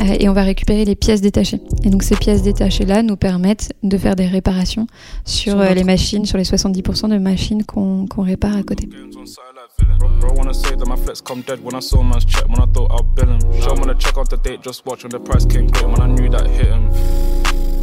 euh, 0.00 0.16
et 0.18 0.28
on 0.28 0.32
va 0.32 0.42
récupérer 0.42 0.84
les 0.84 0.94
pièces 0.96 1.20
détachées. 1.20 1.60
Et 1.84 1.90
donc 1.90 2.02
ces 2.02 2.16
pièces 2.16 2.42
détachées-là 2.42 3.02
nous 3.02 3.16
permettent 3.16 3.72
de 3.82 3.96
faire 3.96 4.16
des 4.16 4.26
réparations 4.26 4.86
sur 5.24 5.52
Sur 5.52 5.60
euh, 5.60 5.74
les 5.74 5.84
machines, 5.84 6.24
sur 6.26 6.38
les 6.38 6.44
70% 6.44 7.08
de 7.10 7.18
machines 7.18 7.64
qu'on 7.64 8.06
répare 8.22 8.56
à 8.56 8.62
côté. 8.62 8.86
Games 8.86 9.10
on 9.20 9.26
side 9.26 9.38
like 9.54 9.70
villain. 9.78 9.98
Bro, 9.98 10.08
bro 10.20 10.34
wanna 10.36 10.52
say 10.54 10.74
that 10.76 10.86
my 10.88 10.96
flex 10.96 11.20
come 11.20 11.42
dead 11.46 11.60
when 11.62 11.74
I 11.76 11.80
saw 11.80 12.02
man's 12.02 12.24
check 12.24 12.48
when 12.48 12.58
I 12.60 12.66
thought 12.72 12.90
I'd 12.92 13.14
bill 13.14 13.28
him. 13.34 13.40
Show 13.62 13.74
wanna 13.74 13.94
check 13.94 14.16
out 14.18 14.30
the 14.30 14.36
date, 14.36 14.62
just 14.62 14.84
watch 14.86 15.04
when 15.04 15.10
the 15.10 15.20
price 15.20 15.44
came 15.44 15.68
great 15.68 15.86
when 15.86 16.00
I 16.00 16.06
knew 16.08 16.28
that 16.30 16.46
hit 16.48 16.66
him. 16.66 16.88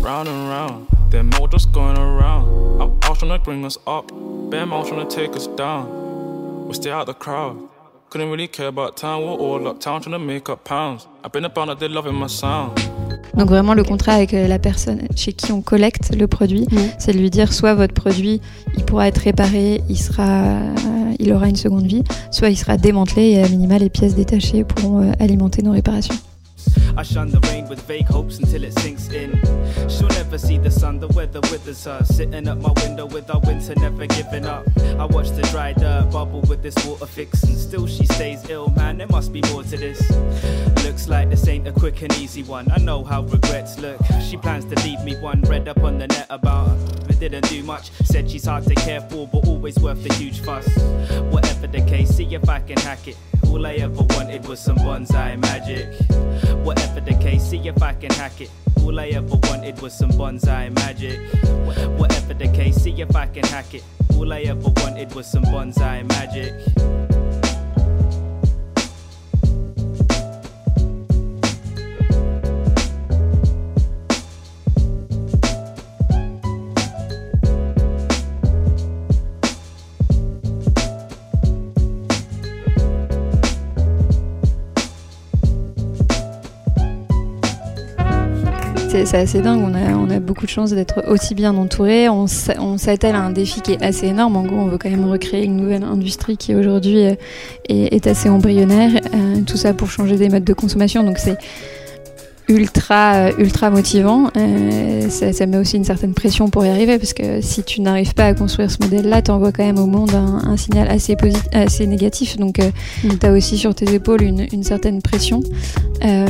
Round 0.01 0.27
and 0.27 0.49
round, 0.49 0.87
them 1.11 1.29
all 1.39 1.47
just 1.47 1.71
going 1.71 1.97
around. 1.97 2.47
Trying 3.19 3.37
to 3.37 3.43
bring 3.43 3.65
us 3.65 3.77
up, 3.85 4.07
them 4.49 4.71
all 4.71 4.85
trying 4.85 5.05
to 5.05 5.13
take 5.15 5.35
us 5.35 5.47
down. 5.57 6.08
We 6.69 6.75
stay 6.75 6.91
out 6.91 7.07
the 7.07 7.13
crowd. 7.17 7.57
Couldn't 8.11 8.29
really 8.29 8.47
care 8.47 8.67
about 8.67 8.95
town, 8.95 9.23
we're 9.23 9.39
all 9.39 9.67
uptown 9.67 10.01
trying 10.01 10.13
to 10.13 10.19
make 10.19 10.49
up 10.49 10.63
pounds. 10.63 11.07
I've 11.25 11.31
been 11.31 11.43
about 11.45 11.65
that 11.67 11.79
they 11.79 11.87
loving 11.89 12.13
my 12.13 12.27
sound. 12.27 12.77
Donc 13.35 13.49
vraiment 13.49 13.73
le 13.73 13.83
contrat 13.83 14.13
avec 14.13 14.35
euh, 14.35 14.47
la 14.47 14.59
personne 14.59 15.07
chez 15.15 15.33
qui 15.33 15.51
on 15.51 15.61
collecte 15.63 16.15
le 16.15 16.27
produit, 16.27 16.67
Ouais. 16.71 16.91
c'est 16.99 17.13
de 17.13 17.17
lui 17.17 17.31
dire 17.31 17.53
soit 17.53 17.73
votre 17.73 17.95
produit 17.95 18.39
il 18.77 18.85
pourra 18.85 19.07
être 19.07 19.17
réparé, 19.19 19.81
il 19.89 19.97
sera, 19.97 20.27
euh, 20.27 21.13
il 21.17 21.33
aura 21.33 21.47
une 21.49 21.55
seconde 21.55 21.87
vie, 21.87 22.03
soit 22.29 22.49
il 22.49 22.55
sera 22.55 22.77
démantelé 22.77 23.29
et 23.31 23.43
à 23.43 23.49
minima 23.49 23.79
les 23.79 23.89
pièces 23.89 24.13
détachées 24.13 24.63
pourront 24.63 25.01
euh, 25.01 25.11
alimenter 25.19 25.63
nos 25.63 25.71
réparations. 25.71 26.13
I 26.97 27.03
shun 27.03 27.29
the 27.29 27.39
rain 27.51 27.67
with 27.67 27.81
vague 27.83 28.07
hopes 28.07 28.39
until 28.39 28.63
it 28.63 28.77
sinks 28.79 29.09
in. 29.09 29.39
She'll 29.89 30.07
never 30.09 30.37
see 30.37 30.57
the 30.57 30.71
sun, 30.71 30.99
the 30.99 31.07
weather 31.09 31.39
withers 31.51 31.83
her. 31.85 32.03
Sitting 32.03 32.47
at 32.47 32.57
my 32.57 32.71
window 32.83 33.05
with 33.05 33.29
our 33.29 33.39
winter 33.41 33.73
never 33.75 34.05
giving 34.07 34.45
up. 34.45 34.65
I 34.97 35.05
watch 35.05 35.29
the 35.29 35.43
dry 35.51 35.73
dirt 35.73 36.09
bubble 36.11 36.41
with 36.41 36.61
this 36.61 36.75
water 36.85 37.05
fix, 37.05 37.43
and 37.43 37.57
still 37.57 37.87
she 37.87 38.05
stays 38.05 38.49
ill, 38.49 38.69
man. 38.71 38.97
There 38.97 39.07
must 39.07 39.31
be 39.31 39.41
more 39.51 39.63
to 39.63 39.77
this. 39.77 40.01
Looks 40.83 41.07
like 41.07 41.29
this 41.29 41.47
ain't 41.47 41.67
a 41.67 41.71
quick 41.71 42.01
and 42.01 42.13
easy 42.17 42.43
one. 42.43 42.67
I 42.71 42.79
know 42.79 43.03
how 43.03 43.21
regrets 43.21 43.79
look. 43.79 43.99
She 44.21 44.37
plans 44.37 44.65
to 44.65 44.75
leave 44.83 45.01
me 45.03 45.15
one. 45.17 45.41
Read 45.43 45.67
up 45.67 45.79
on 45.79 45.97
the 45.99 46.07
net 46.07 46.27
about 46.29 46.67
her, 46.67 46.77
but 47.07 47.19
didn't 47.19 47.47
do 47.49 47.63
much. 47.63 47.91
Said 48.03 48.29
she's 48.29 48.45
hard 48.45 48.65
to 48.65 48.75
care 48.75 49.01
for, 49.01 49.27
but 49.27 49.47
always 49.47 49.79
worth 49.79 50.03
the 50.03 50.13
huge 50.15 50.41
fuss. 50.41 50.67
Whatever 51.31 51.67
the 51.67 51.81
case, 51.81 52.09
see 52.09 52.25
if 52.33 52.49
I 52.49 52.59
can 52.59 52.77
hack 52.79 53.07
it. 53.07 53.17
All 53.47 53.65
I 53.65 53.75
ever 53.75 54.03
wanted 54.15 54.47
was 54.47 54.59
some 54.59 54.77
bonsai 54.77 55.39
magic. 55.39 55.87
Whatever 56.69 56.99
the 57.01 57.15
case, 57.15 57.41
see 57.49 57.67
if 57.67 57.81
I 57.81 57.93
can 57.95 58.11
hack 58.11 58.41
it. 58.41 58.51
All 58.83 58.99
I 58.99 59.07
ever 59.07 59.37
wanted 59.47 59.81
was 59.81 59.91
some 59.91 60.11
bonsai 60.11 60.71
magic. 60.75 61.19
Wha- 61.65 61.97
Whatever 61.97 62.35
the 62.35 62.47
case, 62.49 62.75
see 62.75 62.91
if 63.01 63.15
I 63.15 63.25
can 63.25 63.43
hack 63.45 63.73
it. 63.73 63.83
All 64.15 64.31
I 64.31 64.41
ever 64.41 64.69
wanted 64.77 65.11
was 65.15 65.25
some 65.25 65.45
bonsai 65.45 66.07
magic. 66.07 66.53
C'est 88.89 89.17
assez 89.17 89.41
dingue, 89.41 89.61
on 89.63 89.73
a, 89.75 89.95
on 89.95 90.09
a 90.09 90.19
beaucoup 90.19 90.45
de 90.45 90.49
chance 90.49 90.71
d'être 90.71 91.03
aussi 91.07 91.35
bien 91.35 91.55
entouré. 91.55 92.09
On, 92.09 92.27
s'attelle 92.27 93.15
à 93.15 93.21
un 93.21 93.31
défi 93.31 93.61
qui 93.61 93.73
est 93.73 93.83
assez 93.83 94.07
énorme. 94.07 94.35
En 94.35 94.43
gros, 94.43 94.57
on 94.57 94.67
veut 94.67 94.77
quand 94.77 94.89
même 94.89 95.05
recréer 95.09 95.45
une 95.45 95.57
nouvelle 95.57 95.83
industrie 95.83 96.37
qui 96.37 96.55
aujourd'hui 96.55 97.05
euh, 97.05 97.13
est, 97.67 97.93
est 97.93 98.07
assez 98.07 98.29
embryonnaire. 98.29 98.99
Euh, 99.13 99.41
tout 99.45 99.57
ça 99.57 99.73
pour 99.73 99.89
changer 99.89 100.17
des 100.17 100.29
modes 100.29 100.43
de 100.43 100.53
consommation. 100.53 101.03
Donc 101.03 101.17
c'est 101.19 101.37
ultra, 102.49 103.13
euh, 103.13 103.31
ultra 103.37 103.69
motivant. 103.69 104.31
Euh, 104.35 105.07
ça, 105.09 105.31
ça 105.33 105.45
met 105.45 105.57
aussi 105.57 105.77
une 105.77 105.85
certaine 105.85 106.13
pression 106.13 106.49
pour 106.49 106.65
y 106.65 106.69
arriver 106.69 106.97
parce 106.97 107.13
que 107.13 107.41
si 107.41 107.63
tu 107.63 107.81
n'arrives 107.81 108.15
pas 108.15 108.25
à 108.25 108.33
construire 108.33 108.71
ce 108.71 108.77
modèle-là, 108.81 109.21
tu 109.21 109.31
envoies 109.31 109.51
quand 109.51 109.63
même 109.63 109.79
au 109.79 109.85
monde 109.85 110.13
un, 110.13 110.49
un 110.49 110.57
signal 110.57 110.89
assez, 110.89 111.15
assez 111.53 111.87
négatif. 111.87 112.37
Donc 112.37 112.59
euh, 112.59 112.71
Mm. 113.03 113.09
tu 113.19 113.25
as 113.25 113.31
aussi 113.31 113.57
sur 113.57 113.73
tes 113.75 113.93
épaules 113.93 114.23
une, 114.23 114.47
une 114.51 114.63
certaine 114.63 115.01
pression. 115.01 115.41
Euh, 116.03 116.27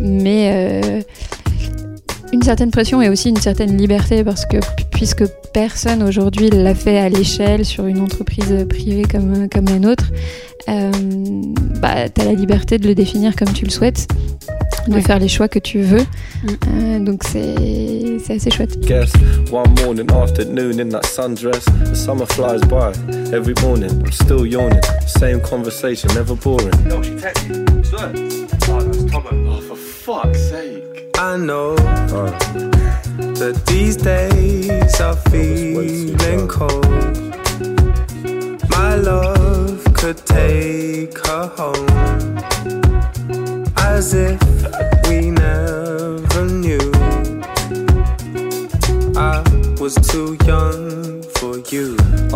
mais. 0.00 1.04
Une 2.36 2.42
certaine 2.42 2.70
pression 2.70 3.00
et 3.02 3.08
aussi 3.08 3.30
une 3.30 3.36
certaine 3.40 3.76
liberté 3.76 4.22
parce 4.22 4.44
que 4.46 4.58
pu- 4.58 4.84
puisque 4.92 5.24
personne 5.52 6.02
aujourd'hui 6.02 6.50
l'a 6.50 6.74
fait 6.74 6.98
à 6.98 7.08
l'échelle 7.08 7.64
sur 7.64 7.86
une 7.86 8.00
entreprise 8.00 8.66
privée 8.68 9.04
comme, 9.10 9.48
comme 9.48 9.64
la 9.66 9.78
nôtre, 9.78 10.04
euh, 10.68 10.90
bah, 11.80 12.08
tu 12.08 12.20
as 12.20 12.24
la 12.24 12.32
liberté 12.34 12.78
de 12.78 12.86
le 12.86 12.94
définir 12.94 13.34
comme 13.36 13.52
tu 13.52 13.64
le 13.64 13.70
souhaites. 13.70 14.06
de 14.88 14.92
Ouais. 14.94 15.00
faire 15.02 15.18
les 15.18 15.26
choix 15.28 15.48
que 15.48 15.58
tu 15.58 15.80
veux. 15.80 16.02
Mm. 16.02 16.48
Euh, 16.74 16.98
donc 17.00 17.22
c'est 17.24 18.18
c'est 18.24 18.34
assez 18.34 18.50
chouette. 18.50 18.78
Guess 18.86 19.10
one 19.50 19.74
morning 19.82 20.06
afternoon 20.12 20.78
in 20.78 20.88
that 20.90 21.04
sundress, 21.04 21.64
the 21.90 21.94
summer 21.96 22.26
flies 22.26 22.60
by. 22.68 22.92
Every 23.34 23.54
morning 23.62 23.90
I'm 24.04 24.12
still 24.12 24.46
yawning. 24.46 24.80
Same 25.06 25.40
conversation, 25.40 26.08
never 26.14 26.36
boring. 26.36 26.70
No, 26.88 27.02
she 27.02 27.10
texted. 27.16 27.84
Swear. 27.84 28.12
Oh, 28.68 28.80
that's 28.80 29.04
Tomo. 29.10 29.30
Oh, 29.48 29.60
for 29.68 29.76
fuck's 29.76 30.38
sake. 30.50 30.84
I 31.18 31.36
know 31.36 31.74
Uh, 32.16 32.30
that 33.40 33.56
these 33.66 33.96
days 33.96 35.00
are 35.00 35.16
feeling 35.30 36.48
cold. 36.48 36.86
My 38.70 38.94
love 38.96 39.82
could 39.94 40.18
take 40.24 41.14
her 41.26 41.46
home 41.58 42.38
as 43.76 44.14
if 44.14 44.40
we 45.08 45.30
never 45.30 46.44
knew. 46.62 46.86
I 49.16 49.42
was 49.80 49.94
too 50.10 50.36
young 50.46 50.65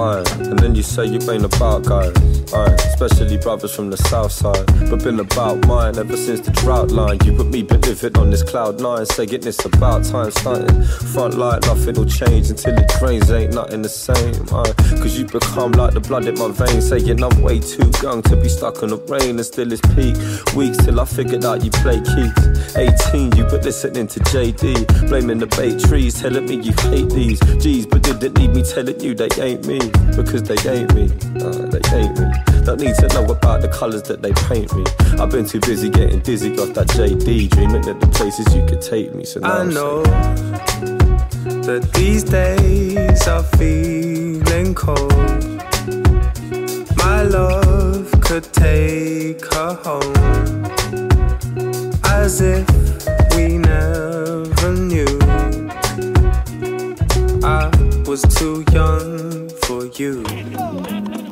Aye, 0.00 0.24
and 0.48 0.58
then 0.58 0.74
you 0.74 0.82
say 0.82 1.04
you 1.04 1.20
ain't 1.30 1.44
about 1.44 1.84
guys. 1.84 2.16
Aye, 2.54 2.74
especially 2.88 3.36
brothers 3.36 3.74
from 3.74 3.90
the 3.90 3.98
south 3.98 4.32
side. 4.32 4.64
But 4.88 5.04
been 5.04 5.20
about 5.20 5.66
mine 5.66 5.98
ever 5.98 6.16
since 6.16 6.40
the 6.40 6.52
drought 6.52 6.90
line. 6.90 7.18
You 7.26 7.36
put 7.36 7.48
me 7.48 7.62
living 7.64 8.16
on 8.16 8.30
this 8.30 8.42
cloud 8.42 8.80
nine, 8.80 9.04
saying 9.04 9.44
it's 9.44 9.62
about 9.66 10.04
time 10.04 10.30
stunting. 10.30 10.82
Front 11.12 11.34
light, 11.34 11.66
nothing'll 11.66 12.06
change 12.06 12.48
until 12.48 12.78
it 12.78 12.90
drains, 12.98 13.30
ain't 13.30 13.52
nothing 13.52 13.82
the 13.82 13.90
same. 13.90 14.46
Cause 15.02 15.18
you 15.18 15.26
become 15.26 15.72
like 15.72 15.92
the 15.92 16.00
blood 16.00 16.26
in 16.26 16.38
my 16.38 16.50
veins, 16.50 16.88
saying 16.88 17.22
I'm 17.22 17.42
way 17.42 17.60
too 17.60 17.90
young 18.02 18.22
to 18.22 18.36
be 18.36 18.48
stuck 18.48 18.82
in 18.82 18.88
the 18.88 18.96
rain 18.96 19.36
and 19.36 19.44
still 19.44 19.70
it's 19.70 19.82
peak. 19.94 20.16
Weeks 20.56 20.78
till 20.78 20.98
I 20.98 21.04
figured 21.04 21.44
out 21.44 21.62
you 21.62 21.70
play 21.70 22.00
keys. 22.00 22.32
18, 22.74 23.36
you 23.36 23.44
but 23.44 23.64
listening 23.64 24.06
to 24.08 24.20
JD, 24.20 25.08
blaming 25.10 25.40
the 25.40 25.46
bait 25.58 25.78
trees, 25.78 26.18
telling 26.18 26.46
me 26.46 26.56
you 26.56 26.72
hate 26.88 27.10
these 27.10 27.40
G's, 27.62 27.84
but 27.84 28.02
didn't 28.02 28.38
need 28.38 28.54
me 28.54 28.62
telling 28.62 28.98
you 29.00 29.14
they 29.14 29.28
ain't 29.38 29.66
me 29.66 29.89
because 30.16 30.42
they 30.42 30.56
ain't 30.70 30.92
me. 30.94 31.04
Uh, 31.40 31.66
they 31.66 31.80
ain't 31.96 32.18
me. 32.18 32.26
Don't 32.64 32.80
need 32.80 32.94
to 32.96 33.08
know 33.14 33.24
about 33.24 33.62
the 33.62 33.68
colours 33.68 34.02
that 34.04 34.22
they 34.22 34.32
paint 34.32 34.74
me. 34.74 34.84
I've 35.20 35.30
been 35.30 35.46
too 35.46 35.60
busy 35.60 35.90
getting 35.90 36.20
dizzy 36.20 36.56
off 36.58 36.74
that 36.74 36.88
JD, 36.88 37.50
dreaming 37.50 37.88
of 37.88 38.00
the 38.00 38.06
places 38.08 38.54
you 38.54 38.64
could 38.66 38.82
take 38.82 39.14
me. 39.14 39.24
So 39.24 39.40
now 39.40 39.48
I 39.52 39.60
I'm 39.60 39.70
know 39.70 40.04
saying, 40.04 41.62
that 41.62 41.90
these 41.94 42.24
days 42.24 43.26
are 43.28 43.42
feeling 43.42 44.74
cold. 44.74 45.12
My 46.96 47.22
love 47.22 48.10
could 48.20 48.44
take 48.52 49.44
her 49.54 49.74
home 49.84 50.64
as 52.04 52.40
if 52.40 52.66
we 53.34 53.58
never 53.58 54.72
knew. 54.74 55.18
I 57.42 57.70
was 58.06 58.22
too 58.22 58.64
young 58.72 59.49
you. 59.98 60.22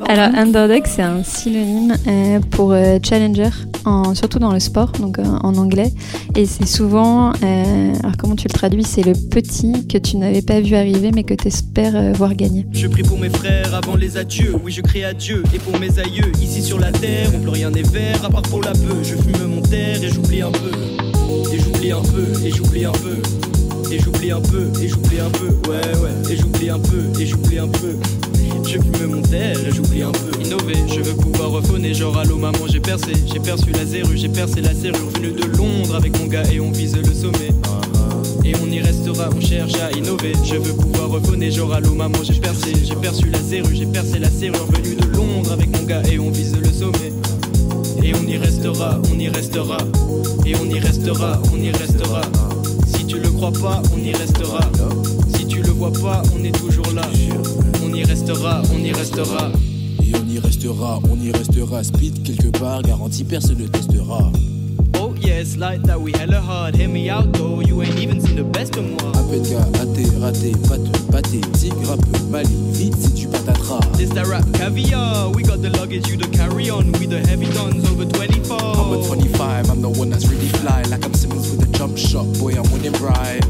Alors 0.07 0.29
underdog 0.35 0.83
c'est 0.85 1.03
un 1.03 1.23
synonyme 1.23 1.95
euh, 2.07 2.39
pour 2.51 2.71
euh, 2.71 2.97
challenger, 3.03 3.49
en, 3.85 4.15
surtout 4.15 4.39
dans 4.39 4.51
le 4.51 4.59
sport, 4.59 4.91
donc 4.93 5.19
euh, 5.19 5.23
en 5.23 5.55
anglais. 5.55 5.93
Et 6.35 6.45
c'est 6.45 6.65
souvent, 6.65 7.31
euh, 7.43 7.93
alors 7.99 8.17
comment 8.17 8.35
tu 8.35 8.47
le 8.47 8.53
traduis, 8.53 8.83
c'est 8.83 9.03
le 9.03 9.13
petit 9.13 9.85
que 9.87 9.99
tu 9.99 10.17
n'avais 10.17 10.41
pas 10.41 10.61
vu 10.61 10.75
arriver 10.75 11.11
mais 11.13 11.23
que 11.23 11.35
tu 11.35 11.47
espères 11.47 12.13
voir 12.13 12.33
gagner. 12.33 12.65
Je 12.71 12.87
prie 12.87 13.03
pour 13.03 13.19
mes 13.19 13.29
frères 13.29 13.75
avant 13.75 13.95
les 13.95 14.17
adieux. 14.17 14.55
Oui, 14.63 14.71
je 14.71 14.81
crie 14.81 15.03
à 15.03 15.13
Dieu 15.13 15.43
et 15.53 15.59
pour 15.59 15.79
mes 15.79 15.99
aïeux. 15.99 16.31
Ici 16.41 16.63
sur 16.63 16.79
la 16.79 16.91
terre, 16.91 17.29
on 17.35 17.39
plus 17.39 17.49
rien 17.49 17.69
n'est 17.69 17.83
vert 17.83 18.25
à 18.25 18.29
part 18.29 18.41
pour 18.43 18.61
la 18.61 18.71
peu. 18.71 19.03
Je 19.03 19.15
fume 19.15 19.47
mon 19.47 19.61
terre 19.61 20.03
et 20.03 20.09
j'oublie 20.09 20.41
un 20.41 20.51
peu. 20.51 20.71
Et 21.53 21.59
j'oublie 21.59 21.91
un 21.91 22.01
peu, 22.01 22.45
et 22.45 22.51
j'oublie 22.51 22.85
un 22.85 22.91
peu. 22.91 23.17
Et 23.91 23.99
j'oublie 23.99 24.31
un 24.31 24.41
peu, 24.41 24.71
et 24.81 24.87
j'oublie 24.87 25.19
un 25.19 25.29
peu. 25.29 25.69
Ouais, 25.69 25.99
ouais. 25.99 26.31
Et 26.31 26.35
j'oublie 26.35 26.69
un 26.69 26.79
peu, 26.79 27.19
et 27.19 27.25
j'oublie 27.25 27.59
un 27.59 27.67
peu. 27.67 27.95
Je 28.71 28.77
fume 28.77 29.07
mon 29.07 29.23
et 29.23 29.71
j'oublie 29.71 30.03
un 30.03 30.11
peu. 30.11 30.39
Innover, 30.45 30.75
je 30.87 31.01
veux 31.01 31.15
pouvoir 31.15 31.49
rephoner. 31.49 31.91
Genre, 31.91 32.15
allô 32.15 32.37
maman, 32.37 32.67
j'ai 32.67 32.79
percé. 32.79 33.13
J'ai 33.25 33.39
perçu 33.39 33.71
la 33.71 33.83
zéru, 33.83 34.15
j'ai 34.15 34.29
percé 34.29 34.61
la 34.61 34.75
serrure. 34.75 35.09
Venu 35.15 35.31
de 35.31 35.45
Londres 35.57 35.95
avec 35.95 36.15
mon 36.19 36.27
gars 36.27 36.43
et 36.51 36.59
on 36.59 36.69
vise 36.69 36.95
le 36.95 37.11
sommet. 37.11 37.49
Et 38.45 38.53
on 38.61 38.71
y 38.71 38.79
restera, 38.79 39.29
on 39.35 39.41
cherche 39.41 39.73
à 39.73 39.91
innover. 39.97 40.33
Je 40.43 40.57
veux 40.57 40.73
pouvoir 40.73 41.09
rephoner, 41.09 41.49
genre 41.49 41.73
allô 41.73 41.95
maman, 41.95 42.19
j'ai 42.21 42.39
percé. 42.39 42.73
J'ai 42.83 42.93
perçu 42.93 43.31
la 43.31 43.41
zéru, 43.41 43.75
j'ai 43.75 43.87
percé 43.87 44.19
la 44.19 44.29
serrure. 44.29 44.67
Venu 44.67 44.95
de 44.97 45.17
Londres 45.17 45.51
avec 45.51 45.75
mon 45.75 45.85
gars 45.85 46.03
et 46.03 46.19
on 46.19 46.29
vise 46.29 46.55
le 46.55 46.71
sommet. 46.71 47.11
Et 48.03 48.13
on 48.13 48.27
y 48.27 48.37
restera, 48.37 49.01
on 49.11 49.17
y 49.17 49.29
restera. 49.29 49.79
Et 50.45 50.53
on 50.55 50.69
y 50.69 50.79
restera, 50.79 51.41
on 51.51 51.57
y 51.57 51.71
restera. 51.71 52.21
Si 52.85 53.03
tu 53.05 53.17
le 53.17 53.31
crois 53.31 53.51
pas, 53.51 53.81
on 53.95 53.97
y 53.97 54.11
restera. 54.11 54.59
Si 55.35 55.47
tu 55.47 55.63
le 55.63 55.71
vois 55.71 55.91
pas, 55.91 56.21
on 56.39 56.43
est 56.43 56.55
toujours 56.55 56.93
là. 56.93 57.01
On 58.09 58.11
y 58.11 58.15
restera, 58.15 58.61
on 58.73 58.83
y 58.83 58.91
restera. 58.91 59.51
Et 60.01 60.15
on 60.15 60.27
y 60.27 60.39
restera, 60.39 60.99
on 61.11 61.21
y 61.21 61.31
restera. 61.31 61.83
Speed 61.83 62.23
quelque 62.23 62.49
part, 62.57 62.81
garantie 62.81 63.23
personne 63.23 63.59
ne 63.59 63.67
testera. 63.67 64.31
Oh 64.99 65.13
yes, 65.21 65.57
like 65.57 65.83
that 65.83 66.01
we 66.01 66.11
hella 66.17 66.41
hard. 66.41 66.75
Hear 66.75 66.89
me 66.89 67.11
out 67.11 67.31
though, 67.33 67.61
you 67.61 67.83
ain't 67.83 67.99
even 67.99 68.19
seen 68.19 68.35
the 68.35 68.43
best 68.43 68.75
of 68.77 68.85
moi. 68.85 69.11
Gars, 69.47 69.67
raté, 69.77 70.05
raté, 71.11 71.39
tigre, 71.53 71.91
un 71.91 71.97
peu, 71.97 72.19
Mali, 72.31 72.49
vite 72.73 72.95
si 72.97 73.13
tu 73.13 73.27
patateras. 73.27 73.79
This 73.95 74.09
that 74.09 74.25
rap 74.25 74.43
caviar. 74.53 75.29
We 75.35 75.43
got 75.43 75.61
the 75.61 75.69
luggage, 75.69 76.09
you 76.09 76.17
to 76.17 76.27
carry 76.29 76.71
on. 76.71 76.91
We 76.93 77.05
the 77.05 77.19
heavy 77.19 77.45
guns 77.53 77.87
over 77.91 78.05
24. 78.05 78.57
I'm 78.57 78.99
a 78.99 79.05
25, 79.05 79.69
I'm 79.69 79.81
the 79.83 79.99
one 79.99 80.09
that's 80.09 80.25
really 80.25 80.49
fly. 80.57 80.81
Like 80.89 81.05
I'm 81.05 81.13
Simmons 81.13 81.51
with 81.51 81.61
a 81.61 81.77
jump 81.77 81.95
shot, 81.95 82.25
boy, 82.39 82.53
I'm 82.53 82.65
winning 82.71 82.93
bright. 82.93 83.45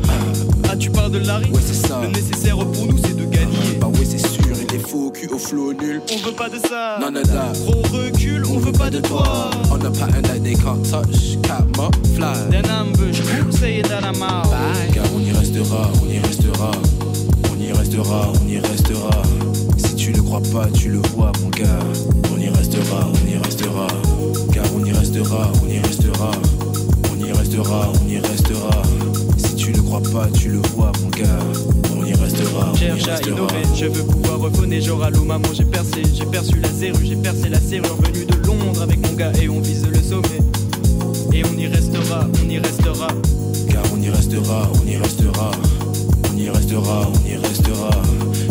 Ah, 0.68 0.76
tu 0.76 0.92
parles 0.92 1.14
de 1.14 1.20
Larry? 1.20 1.50
Ouais, 1.50 1.62
c'est 1.66 1.88
ça. 1.88 2.02
Le 2.02 2.10
nécessaire 2.10 2.58
pour 2.58 2.86
nous, 2.86 2.98
c'est 2.98 3.16
de 3.16 3.24
gagner. 3.24 3.80
Bah 3.80 3.88
ouais, 3.88 4.06
c'est 4.06 4.20
sûr, 4.20 4.39
est 4.80 4.88
faux, 4.88 5.12
au 5.32 5.38
flow 5.38 5.74
nul. 5.74 6.02
On 6.12 6.26
veut 6.26 6.36
pas 6.36 6.50
de 6.50 6.58
ça. 6.58 6.98
None 7.00 7.18
of 7.18 7.24
that. 7.32 7.54
Gros 7.66 7.82
recul, 7.92 8.46
on 8.46 8.60
veut 8.60 8.72
pas 8.72 8.90
de 8.90 9.00
toi. 9.00 9.50
On 9.72 9.76
a 9.76 9.92
pattern 9.92 10.22
that 10.24 10.44
they 10.44 10.54
can't 10.54 10.84
touch, 10.90 11.38
fly. 12.16 12.34
Then 12.50 12.66
ambush, 12.70 13.22
cool, 13.22 13.52
say 13.52 13.82
that 13.82 14.04
I'm 14.04 14.22
out. 14.22 14.50
Car 14.94 15.06
on 15.14 15.22
y 15.22 15.32
restera, 15.32 15.90
on 16.02 16.10
y 16.10 16.20
restera. 16.20 16.72
On 17.52 17.60
y 17.60 17.72
restera, 17.72 18.32
on 18.42 18.48
y 18.48 18.60
restera. 18.60 19.22
Si 19.78 19.96
tu 19.96 20.12
le 20.12 20.22
crois 20.22 20.42
pas, 20.52 20.68
tu 20.68 20.90
le 20.90 21.02
vois, 21.14 21.32
mon 21.42 21.50
gars. 21.50 21.80
On 22.34 22.40
y 22.40 22.50
restera, 22.50 23.08
on 23.08 23.28
y 23.28 23.38
restera. 23.38 23.88
Car 24.54 24.66
on 24.76 24.86
y 24.86 24.92
restera, 24.92 25.52
on 25.64 25.70
y 25.70 25.80
restera. 25.80 26.32
On 27.12 27.26
y 27.26 27.32
restera, 27.32 27.92
on 28.02 28.08
y 28.08 28.20
restera. 28.20 28.82
Si 29.38 29.56
tu 29.56 29.72
le 29.72 29.82
crois 29.82 30.02
pas, 30.12 30.28
tu 30.28 30.50
le 30.50 30.62
vois, 30.76 30.92
mon 31.02 31.10
gars. 31.10 31.89
On 32.62 32.66
y 32.66 32.66
restera, 32.66 32.72
on 32.72 32.76
y 32.76 32.78
Cherche 32.78 33.08
à 33.08 33.16
restera. 33.16 33.32
innover, 33.32 33.64
je 33.76 33.86
veux 33.86 34.04
pouvoir. 34.04 34.20
Genre 34.80 35.04
allô 35.04 35.24
maman, 35.24 35.50
j'ai 35.54 35.66
percé, 35.66 36.04
j'ai 36.14 36.26
perçu 36.26 36.58
la 36.60 36.70
zéru, 36.70 37.06
j'ai 37.06 37.16
percé 37.18 37.50
la 37.50 37.60
serrure. 37.60 37.98
Venu 37.98 38.26
de 38.26 38.36
Londres 38.48 38.82
avec 38.82 39.06
mon 39.06 39.14
gars 39.14 39.32
et 39.42 39.50
on 39.50 39.60
vise 39.60 39.86
le 39.86 40.02
sommet. 40.02 40.40
Et 41.34 41.44
on 41.44 41.58
y 41.58 41.68
restera, 41.68 42.28
on 42.42 42.50
y 42.50 42.60
restera. 42.60 43.08
Car 43.70 43.84
on 43.94 44.02
y 44.02 44.10
restera, 44.10 44.70
on 44.82 44.88
y 44.88 44.96
restera. 44.96 45.52
On 46.32 46.38
y 46.38 46.50
restera, 46.50 47.10
on 47.10 47.28
y 47.28 47.36
restera. 47.36 47.90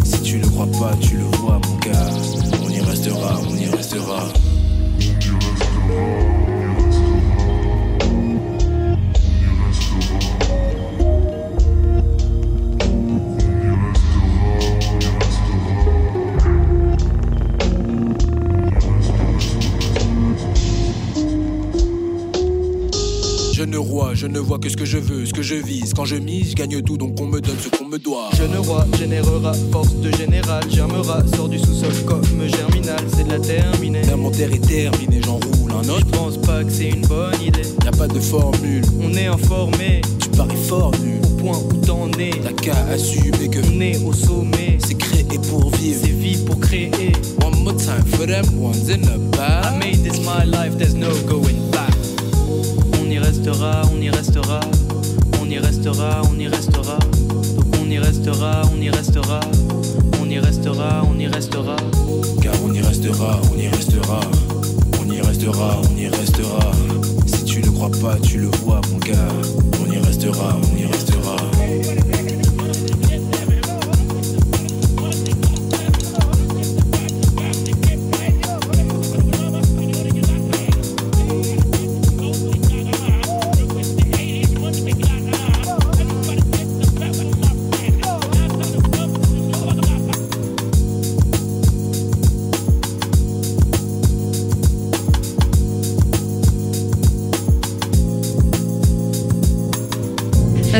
Si 0.04 0.20
tu 0.20 0.38
le 0.38 0.46
crois 0.48 0.66
pas, 0.66 0.94
tu 1.00 1.16
le 1.16 1.24
vois, 1.38 1.60
mon 1.66 1.76
gars. 1.78 2.10
On 2.62 2.68
y 2.68 2.80
restera, 2.80 3.40
on 3.48 3.56
y 3.56 3.66
restera. 3.66 4.28
Je 4.98 5.32
roi, 23.78 24.10
je 24.14 24.26
ne 24.26 24.38
vois 24.38 24.58
que 24.58 24.68
ce 24.68 24.76
que 24.76 24.84
je 24.84 24.98
veux, 24.98 25.24
ce 25.26 25.32
que 25.32 25.42
je 25.42 25.54
vise. 25.54 25.92
Quand 25.94 26.04
je 26.04 26.16
mise, 26.16 26.50
je 26.50 26.54
gagne 26.56 26.82
tout, 26.82 26.96
donc 26.96 27.20
on 27.20 27.26
me 27.26 27.40
donne 27.40 27.56
ce 27.62 27.68
qu'on 27.68 27.86
me 27.86 27.98
doit. 27.98 28.28
Jeune 28.36 28.56
roi 28.58 28.86
générera, 28.98 29.52
force 29.72 29.94
de 29.96 30.10
général, 30.16 30.62
germera, 30.70 31.22
sort 31.34 31.48
du 31.48 31.58
sous-sol 31.58 31.92
comme 32.06 32.22
germinal, 32.46 33.00
c'est 33.16 33.24
de 33.24 33.30
la 33.30 33.38
terminée. 33.38 34.02
L'inventaire 34.02 34.52
est 34.52 34.66
terminé, 34.66 35.20
j'enroule 35.24 35.72
un 35.72 35.82
Je 35.82 35.90
autre. 35.90 36.06
pense 36.10 36.36
pas 36.38 36.64
que 36.64 36.70
c'est 36.70 36.90
une 36.90 37.06
bonne 37.06 37.40
idée. 37.42 37.62
Y 37.84 37.88
a 37.88 37.90
pas 37.92 38.08
de 38.08 38.20
formule, 38.20 38.82
On 39.02 39.12
est 39.14 39.26
informé, 39.26 40.00
tu 40.20 40.28
parais 40.30 40.56
fort 40.56 40.92
nul. 41.02 41.20
au 41.24 41.40
point 41.40 41.58
où 41.58 41.72
t'en 41.86 42.10
es. 42.18 42.30
T'as 42.42 42.52
qu'à 42.52 42.76
assumer 42.92 43.48
que 43.48 43.58
On 43.74 43.80
est 43.80 43.98
au 44.04 44.12
sommet, 44.12 44.78
c'est 44.86 44.94
créé 44.96 45.24
pour 45.48 45.70
vivre. 45.76 46.00
c'est 46.02 46.10
vie 46.10 46.36
pour 46.44 46.58
créer. 46.60 47.12
One 47.44 47.62
more 47.62 47.76
time 47.76 48.04
for 48.06 48.26
them 48.26 48.44
ones 48.60 48.90
in 48.90 49.02
the 49.02 49.14
I 49.34 49.36
back. 49.36 49.78
made 49.78 50.02
this 50.02 50.18
my 50.20 50.44
life, 50.44 50.76
restera, 53.48 53.82
on 53.90 54.02
y 54.02 54.10
restera, 54.10 54.60
on 55.40 55.50
y 55.50 55.58
restera, 55.58 56.22
on 56.22 56.40
y 56.40 56.48
restera. 56.48 56.98
Donc 57.56 57.80
on 57.80 57.90
y 57.90 57.98
restera, 57.98 58.62
on 58.70 58.82
y 58.82 58.90
restera, 58.90 59.40
on 60.20 60.30
y 60.30 60.38
restera, 60.38 61.02
on 61.02 61.20
y 61.20 61.28
restera. 61.28 61.76
Car 62.42 62.54
on 62.62 62.74
y 62.74 62.82
restera, 62.82 63.40
on 63.50 63.58
y 63.58 63.68
restera. 63.68 64.20
On 65.00 65.12
y 65.12 65.20
restera, 65.20 65.80
on 65.80 65.98
y 65.98 66.08
restera. 66.08 66.72
Si 67.26 67.44
tu 67.44 67.60
le 67.60 67.70
crois 67.70 67.90
pas, 68.02 68.16
tu 68.20 68.38
le 68.38 68.48
vois, 68.62 68.82
mon 68.90 68.98
gars. 68.98 69.28
On 69.80 69.92
y 69.92 69.98
restera, 69.98 70.56
on 70.56 70.76
y 70.76 70.84
restera. 70.84 72.07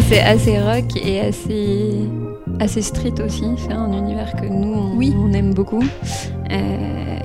C'est 0.09 0.21
assez 0.21 0.59
rock 0.59 0.97
et 0.97 1.21
assez, 1.21 1.91
assez 2.61 2.81
street 2.81 3.15
aussi. 3.25 3.45
C'est 3.59 3.73
un 3.75 3.93
univers 3.93 4.33
que 4.41 4.47
nous, 4.47 4.73
on, 4.73 4.97
Oui. 4.97 5.15
on 5.15 5.33
aime 5.35 5.53
beaucoup. 5.53 5.83
Euh, 6.51 7.19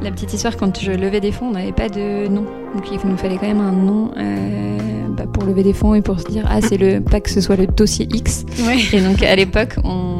la 0.00 0.10
petite 0.12 0.32
histoire, 0.32 0.56
quand 0.56 0.80
je 0.80 0.92
levais 0.92 1.20
des 1.20 1.32
fonds, 1.32 1.46
on 1.48 1.52
n'avait 1.52 1.72
pas 1.72 1.88
de 1.88 2.28
nom. 2.28 2.44
Donc 2.74 2.84
il 2.92 3.10
nous 3.10 3.16
fallait 3.16 3.38
quand 3.38 3.48
même 3.48 3.60
un 3.60 3.72
nom 3.72 4.12
euh, 4.16 4.78
bah, 5.16 5.24
pour 5.32 5.42
lever 5.44 5.64
des 5.64 5.72
fonds 5.72 5.94
et 5.94 6.00
pour 6.00 6.20
se 6.20 6.26
dire, 6.26 6.46
ah, 6.48 6.60
c'est 6.60 6.76
le, 6.76 7.00
pas 7.00 7.20
que 7.20 7.30
ce 7.30 7.40
soit 7.40 7.56
le 7.56 7.66
dossier 7.66 8.06
X. 8.14 8.44
Ouais. 8.64 8.76
Et 8.92 9.00
donc 9.00 9.20
à 9.24 9.34
l'époque, 9.34 9.76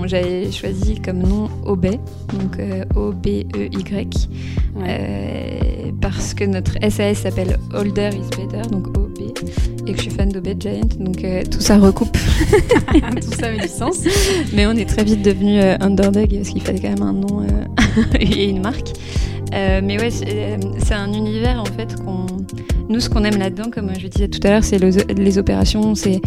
j'avais 0.07 0.51
choisi 0.51 1.01
comme 1.01 1.19
nom 1.19 1.49
OB, 1.67 1.87
donc 1.87 2.59
euh, 2.59 2.85
O-B-E-Y, 2.97 4.29
euh, 4.79 5.93
parce 6.01 6.35
que 6.35 6.45
notre 6.45 6.73
SAS 6.91 7.19
s'appelle 7.19 7.59
Older 7.75 8.11
is 8.13 8.29
Better, 8.37 8.69
donc 8.71 8.89
OB, 8.97 9.19
et 9.89 9.93
que 9.93 9.99
je 9.99 10.03
suis 10.03 10.11
fan 10.11 10.29
d'Obed 10.29 10.61
Giant, 10.61 10.89
donc 11.01 11.25
euh, 11.25 11.43
tout 11.51 11.61
ça 11.61 11.79
recoupe. 11.79 12.13
Tout 12.93 13.33
ça 13.39 13.47
avait 13.47 13.59
du 13.59 13.69
sens. 13.69 14.01
Mais 14.53 14.67
on 14.67 14.73
est 14.73 14.89
très 14.89 15.05
vite 15.05 15.23
devenu 15.23 15.61
euh, 15.61 15.77
Underdog 15.81 16.31
parce 16.35 16.49
qu'il 16.51 16.63
fallait 16.63 16.81
quand 16.81 16.91
même 16.91 17.03
un 17.03 17.13
nom 17.13 17.43
euh, 17.43 18.03
et 18.21 18.49
une 18.49 18.61
marque. 18.61 18.93
Mais 19.53 19.99
ouais, 19.99 20.11
c'est 20.11 20.95
un 20.95 21.13
univers 21.13 21.61
en 21.61 21.65
fait 21.65 21.97
qu'on. 21.97 22.27
Nous, 22.89 23.01
ce 23.01 23.09
qu'on 23.09 23.25
aime 23.25 23.39
là-dedans, 23.39 23.71
comme 23.71 23.91
je 23.99 24.07
disais 24.07 24.29
tout 24.29 24.41
à 24.45 24.51
l'heure, 24.51 24.65
c'est 24.65 24.79
les, 24.79 24.93
les 25.15 25.39
opérations, 25.39 25.95
c'est 25.95 26.21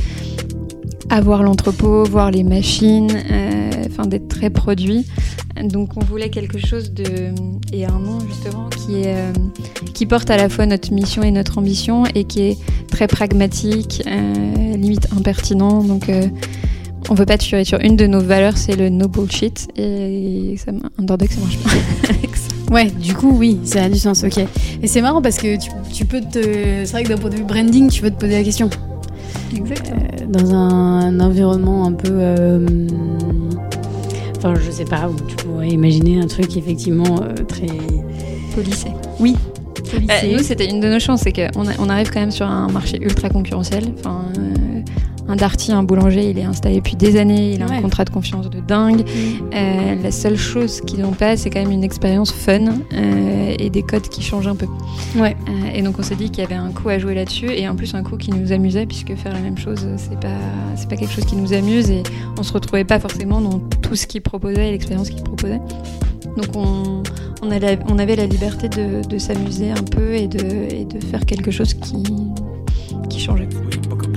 avoir 1.10 1.44
l'entrepôt, 1.44 2.04
voir 2.04 2.32
les 2.32 2.44
machines, 2.44 3.12
enfin 3.88 4.08
d'être 4.08 4.28
très 4.28 4.50
produit. 4.50 5.06
Donc 5.64 5.98
on 5.98 6.00
voulait 6.02 6.30
quelque 6.30 6.58
chose 6.58 6.92
de 6.94 7.06
et 7.74 7.86
un 7.86 8.00
nom 8.00 8.20
justement 8.28 8.70
qui 8.70 9.02
est 9.04 9.16
euh, 9.16 9.32
qui 9.94 10.06
porte 10.06 10.30
à 10.30 10.38
la 10.38 10.50
fois 10.50 10.66
notre 10.66 10.92
mission 10.94 11.24
et 11.24 11.32
notre 11.32 11.58
ambition 11.58 12.06
et 12.16 12.24
qui 12.24 12.42
est 12.42 12.58
très 12.90 13.08
pragmatique, 13.08 14.04
euh, 14.08 14.76
limite 14.78 15.08
impertinent. 15.18 15.84
Donc 15.84 16.10
euh, 16.10 16.28
on 17.10 17.14
veut 17.14 17.26
pas 17.26 17.38
tuer 17.38 17.64
sur 17.64 17.80
une 17.80 17.96
de 17.96 18.08
nos 18.08 18.22
valeurs, 18.22 18.58
c'est 18.58 18.76
le 18.76 18.90
no 18.90 19.08
bullshit 19.08 19.68
et 19.76 20.56
ça, 20.58 20.72
Underdog 20.98 21.30
ça 21.30 21.40
marche 21.42 21.58
pas. 21.60 21.70
Ouais, 22.72 22.90
du 22.90 23.14
coup, 23.14 23.36
oui, 23.38 23.60
ça 23.66 23.84
a 23.84 23.90
du 23.90 24.00
sens, 24.00 24.24
ok. 24.24 24.38
Et 24.82 24.88
c'est 24.88 25.02
marrant 25.02 25.22
parce 25.22 25.36
que 25.36 25.58
tu, 25.60 25.70
tu 25.92 26.06
peux 26.06 26.22
te. 26.22 26.40
C'est 26.86 26.92
vrai 26.92 27.04
que 27.04 27.10
d'un 27.10 27.18
point 27.18 27.30
de 27.30 27.36
vue 27.36 27.44
branding, 27.44 27.90
tu 27.90 28.02
peux 28.02 28.10
te 28.10 28.16
poser 28.16 28.32
la 28.38 28.44
question. 28.44 28.70
Exactement. 29.54 30.00
Euh, 30.00 30.26
dans 30.26 30.54
un, 30.54 31.20
environnement 31.20 31.86
un 31.86 31.92
peu. 31.92 32.12
euh, 32.14 32.66
Enfin, 34.44 34.56
je 34.60 34.72
sais 34.72 34.86
pas, 34.86 35.08
où 35.08 35.16
tu 35.28 35.36
pourrais 35.36 35.70
imaginer 35.70 36.20
un 36.20 36.26
truc 36.26 36.58
effectivement 36.58 37.22
euh, 37.22 37.36
très. 37.48 37.68
Policé. 38.56 38.88
Oui. 39.20 39.36
Bah, 40.08 40.16
nous, 40.32 40.40
c'était 40.40 40.68
une 40.70 40.80
de 40.80 40.88
nos 40.90 41.00
chances, 41.00 41.22
c'est 41.22 41.32
qu'on 41.32 41.68
a- 41.68 41.74
on 41.80 41.90
arrive 41.90 42.10
quand 42.12 42.20
même 42.22 42.32
sur 42.32 42.48
un 42.48 42.68
marché 42.70 42.98
ultra 43.02 43.30
concurrentiel. 43.30 43.84
Enfin, 44.00 44.26
euh, 44.40 44.54
un 45.28 45.36
Darty, 45.36 45.72
un 45.72 45.84
boulanger, 45.84 46.30
il 46.30 46.38
est 46.40 46.44
installé 46.44 46.78
depuis 46.78 46.96
des 46.96 47.18
années, 47.18 47.54
il 47.54 47.62
a 47.62 47.68
Ouais. 47.68 47.76
un 47.78 47.82
contrat 47.82 48.04
de 48.06 48.10
confiance 48.10 48.50
de 48.50 48.60
dingue. 48.60 49.04
Euh, 49.54 49.96
la 50.02 50.12
seule 50.12 50.36
chose 50.38 50.82
qu'ils 50.82 51.02
n'ont 51.02 51.12
pas, 51.12 51.38
c'est 51.38 51.50
quand 51.50 51.62
même 51.62 51.72
une 51.72 51.84
expérience 51.84 52.32
fun 52.32 52.60
euh, 52.94 53.56
et 53.58 53.70
des 53.70 53.84
codes 53.84 54.08
qui 54.10 54.22
changent 54.22 54.48
un 54.48 54.56
peu. 54.56 54.66
Ouais. 55.16 55.36
Euh, 55.48 55.70
et 55.76 55.82
donc 55.84 55.96
on 56.00 56.04
s'est 56.04 56.16
dit 56.16 56.30
qu'il 56.32 56.44
y 56.44 56.46
avait 56.46 56.56
un 56.56 56.72
coup 56.72 56.90
à 56.90 56.98
jouer 57.00 57.14
là-dessus 57.16 57.50
et 57.52 57.68
en 57.70 57.76
plus 57.76 57.94
un 57.94 58.04
coup 58.04 58.18
qui 58.18 58.32
nous 58.32 58.52
amusait 58.52 58.86
puisque 58.86 59.16
faire 59.16 59.34
la 59.34 59.40
même 59.40 59.58
chose, 59.58 59.86
c'est 59.98 60.20
pas 60.20 60.28
c'est 60.76 60.90
pas 60.90 60.96
quelque 60.96 61.14
chose 61.14 61.26
qui 61.26 61.36
nous 61.36 61.54
amuse 61.54 61.90
et 61.92 62.04
on 62.38 62.44
se 62.44 62.52
retrouvait 62.54 62.84
pas 62.84 63.00
forcément 63.00 63.40
dans 63.42 63.60
tout 63.82 63.96
ce 63.96 64.08
qu'ils 64.08 64.22
proposaient 64.22 64.70
et 64.70 64.72
l'expérience 64.72 65.10
qu'ils 65.10 65.24
proposaient. 65.24 65.62
Donc 66.38 66.56
on, 66.56 67.04
on, 67.44 67.52
a 67.52 67.60
la- 67.60 67.78
on 67.90 68.00
avait 68.00 68.16
la 68.16 68.26
liberté 68.26 68.70
de, 68.70 69.06
de 69.08 69.18
s'amuser 69.18 69.72
un 69.72 69.84
peu 69.84 70.14
et 70.16 70.28
de, 70.28 70.74
et 70.74 70.86
de 70.86 71.00
faire 71.04 71.26
quelque 71.26 71.52
chose 71.52 71.74
qui, 71.74 72.04
qui 73.10 73.20
changeait. 73.20 73.50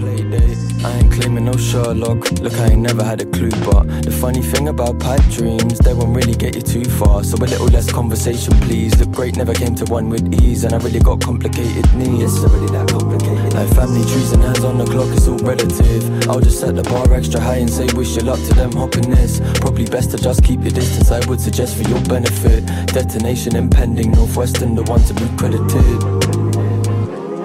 We 0.04 0.16
book 0.16 0.20
a 0.20 0.30
play 0.30 0.38
date. 0.38 0.84
I 0.84 0.98
ain't 0.98 1.12
claiming 1.12 1.46
no 1.46 1.56
Sherlock. 1.56 2.30
Look, 2.32 2.52
I 2.54 2.72
ain't 2.72 2.82
never 2.82 3.02
had 3.02 3.22
a 3.22 3.26
clue, 3.26 3.50
but 3.64 3.84
the 4.02 4.10
funny 4.10 4.42
thing 4.42 4.68
about 4.68 4.98
pipe 4.98 5.22
dreams, 5.30 5.78
they 5.78 5.94
won't 5.94 6.14
really 6.14 6.34
get 6.34 6.54
you 6.54 6.62
too 6.62 6.84
far. 6.84 7.24
So 7.24 7.36
a 7.36 7.46
little 7.46 7.66
less 7.66 7.90
conversation, 7.90 8.52
please. 8.60 8.92
The 8.92 9.06
great, 9.06 9.36
never 9.36 9.54
came 9.54 9.74
to 9.76 9.84
one 9.86 10.08
with 10.10 10.42
ease, 10.42 10.64
and 10.64 10.74
I 10.74 10.78
really 10.78 11.00
got 11.00 11.20
complicated 11.22 11.86
needs. 11.94 12.36
It's 12.36 12.52
really 12.52 12.70
that 12.72 12.88
complicated. 12.88 13.54
Like 13.54 13.68
family 13.74 14.02
trees 14.02 14.32
and 14.32 14.42
hands 14.42 14.64
on 14.64 14.78
the 14.78 14.84
clock, 14.84 15.08
it's 15.08 15.26
all 15.26 15.38
relative. 15.38 16.28
I'll 16.28 16.40
just 16.40 16.60
set 16.60 16.76
the 16.76 16.82
bar 16.82 17.12
extra 17.14 17.40
high 17.40 17.56
and 17.56 17.70
say 17.70 17.86
wish 17.94 18.16
you 18.16 18.22
luck 18.22 18.40
to 18.48 18.54
them 18.54 18.72
hopping 18.72 19.10
this. 19.10 19.40
Probably 19.60 19.86
best 19.86 20.10
to 20.10 20.18
just 20.18 20.44
keep 20.44 20.60
your 20.60 20.72
distance. 20.72 21.10
I 21.10 21.24
would 21.28 21.40
suggest 21.40 21.76
for 21.76 21.88
your 21.88 22.00
benefit. 22.02 22.66
Detonation 22.86 23.56
impending, 23.56 24.12
Northwestern, 24.12 24.74
the 24.74 24.82
one 24.82 25.02
to 25.04 25.14
be 25.14 25.26
credited. 25.36 26.44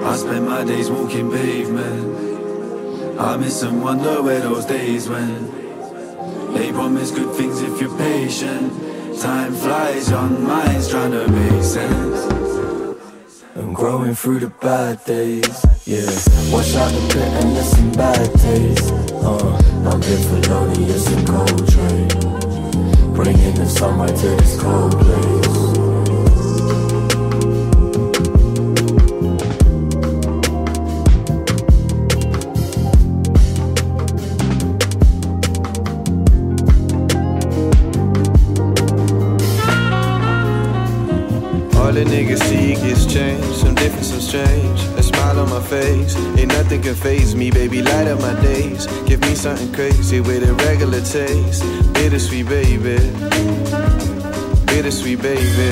I 0.04 0.16
spend 0.16 0.46
my 0.46 0.66
days 0.66 0.90
walking 0.90 1.32
pavement. 1.32 2.29
I 3.20 3.36
miss 3.36 3.62
and 3.64 3.84
wonder 3.84 4.24
where 4.24 4.40
those 4.40 4.64
days 4.64 5.10
went. 5.10 5.52
They 6.54 6.72
promise 6.72 7.12
good 7.12 7.36
things 7.36 7.62
if 7.62 7.82
you're 7.82 7.98
patient. 7.98 8.72
Time 9.20 9.54
flies, 9.54 10.10
your 10.10 10.30
mind's 10.30 10.88
trying 10.88 11.12
to 11.12 11.28
make 11.28 11.62
sense. 11.62 12.96
I'm 13.58 13.74
growing 13.74 14.16
through 14.16 14.40
the 14.40 14.48
bad 14.48 15.04
days. 15.04 15.66
Yeah, 15.86 16.10
wash 16.50 16.74
out 16.78 16.94
the 16.94 17.02
bitterness 17.14 17.74
and 17.74 17.98
bad 17.98 18.40
taste. 18.40 18.94
Uh, 19.12 19.58
I'm 19.90 20.02
here 20.02 20.18
for 20.18 20.42
Felonious 20.42 21.08
and 21.08 21.28
Coltrane. 21.28 23.14
Bringing 23.14 23.56
the 23.56 23.66
sunlight 23.66 24.16
to 24.16 24.28
this 24.28 24.62
cold 24.62 24.94
place. 24.94 25.59
Face, 45.70 46.16
ain't 46.38 46.48
nothing 46.48 46.82
can 46.82 46.96
phase 46.96 47.36
me, 47.36 47.52
baby. 47.52 47.82
Light 47.84 48.08
up 48.08 48.20
my 48.20 48.34
days, 48.42 48.88
give 49.06 49.22
me 49.22 49.36
something 49.36 49.72
crazy 49.72 50.20
with 50.20 50.44
a 50.50 50.54
regular 50.66 51.02
taste. 51.02 51.64
Bittersweet, 51.94 52.48
baby. 52.50 52.98
Bittersweet, 54.66 55.22
baby. 55.22 55.70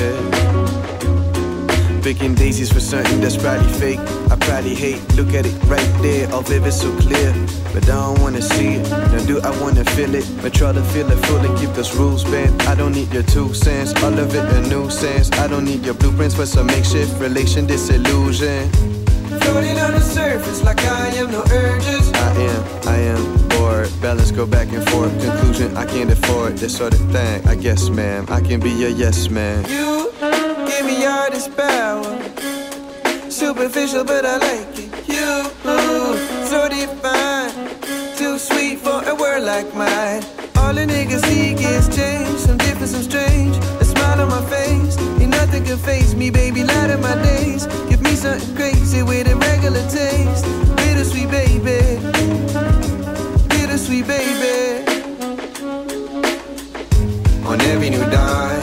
Picking 2.04 2.36
daisies 2.36 2.72
for 2.72 2.80
something 2.80 3.20
that's 3.20 3.36
probably 3.36 3.72
fake. 3.74 4.00
I 4.32 4.36
probably 4.40 4.76
hate. 4.76 5.02
Look 5.16 5.34
at 5.34 5.46
it 5.48 5.56
right 5.66 5.92
there, 6.02 6.32
all 6.32 6.44
vivid, 6.44 6.74
so 6.74 6.96
clear. 7.00 7.34
But 7.74 7.84
I 7.86 7.98
don't 7.98 8.22
wanna 8.22 8.42
see 8.42 8.76
it. 8.76 8.90
Now 8.90 9.26
do 9.26 9.42
I 9.42 9.50
wanna 9.60 9.84
feel 9.84 10.14
it? 10.14 10.30
But 10.42 10.54
try 10.54 10.74
to 10.74 10.84
feel 10.94 11.12
it 11.12 11.20
fully. 11.26 11.50
Keep 11.60 11.74
those 11.74 11.96
rules 11.96 12.24
bent. 12.24 12.68
I 12.68 12.76
don't 12.76 12.94
need 12.94 13.12
your 13.12 13.24
two 13.24 13.54
cents. 13.54 13.92
All 14.04 14.18
of 14.18 14.34
it 14.36 14.46
a 14.58 14.62
nuisance. 14.70 15.32
I 15.34 15.48
don't 15.48 15.66
need 15.66 15.84
your 15.84 15.96
blueprints 15.96 16.36
for 16.36 16.46
some 16.46 16.68
makeshift 16.68 17.20
relation 17.20 17.66
disillusion. 17.66 18.97
Floating 19.42 19.78
on 19.80 19.92
the 19.92 20.00
surface 20.02 20.63
like 20.63 20.80
I 20.80 21.08
am 21.16 21.32
no 21.32 21.44
urges. 21.52 22.12
I 22.13 22.32
am, 22.50 22.88
I 22.88 22.98
am 22.98 23.48
bored. 23.50 23.90
Balance 24.02 24.32
go 24.32 24.46
back 24.46 24.72
and 24.72 24.88
forth. 24.90 25.12
Conclusion, 25.22 25.76
I 25.76 25.86
can't 25.86 26.12
afford 26.12 26.58
this 26.58 26.78
sort 26.78 26.94
of 26.94 27.12
thing. 27.12 27.48
I 27.48 27.56
guess, 27.56 27.90
ma'am, 27.90 28.26
I 28.30 28.42
can 28.42 28.60
be 28.60 28.72
your 28.72 28.90
yes 28.90 29.30
man. 29.30 29.63
You 29.70 30.12
give 30.68 30.86
me 30.86 31.06
all 31.06 31.30
this 31.32 31.48
power. 31.48 32.18
Superficial, 33.30 34.04
but 34.04 34.26
I 34.26 34.38
like 34.38 34.80
it. 34.80 34.90
You 35.08 35.52
so 36.48 36.70
divine, 36.70 37.52
too 38.16 38.38
sweet 38.38 38.80
for 38.80 39.04
a 39.08 39.13
word 39.13 39.44
like 39.44 39.74
mine. 39.76 40.24
Can 45.67 45.77
face 45.77 46.13
me, 46.13 46.30
baby. 46.30 46.63
Light 46.63 46.89
of 46.91 47.01
my 47.01 47.15
days, 47.21 47.67
give 47.89 48.01
me 48.01 48.12
something 48.15 48.56
crazy 48.56 49.03
with 49.03 49.27
a 49.27 49.36
regular 49.36 49.84
taste. 49.89 50.45
Bittersweet, 50.77 51.30
baby. 51.30 51.99
Bittersweet, 53.49 54.08
baby. 54.08 54.86
On 57.45 57.60
every 57.62 57.89
new 57.89 58.06
dime. 58.10 58.62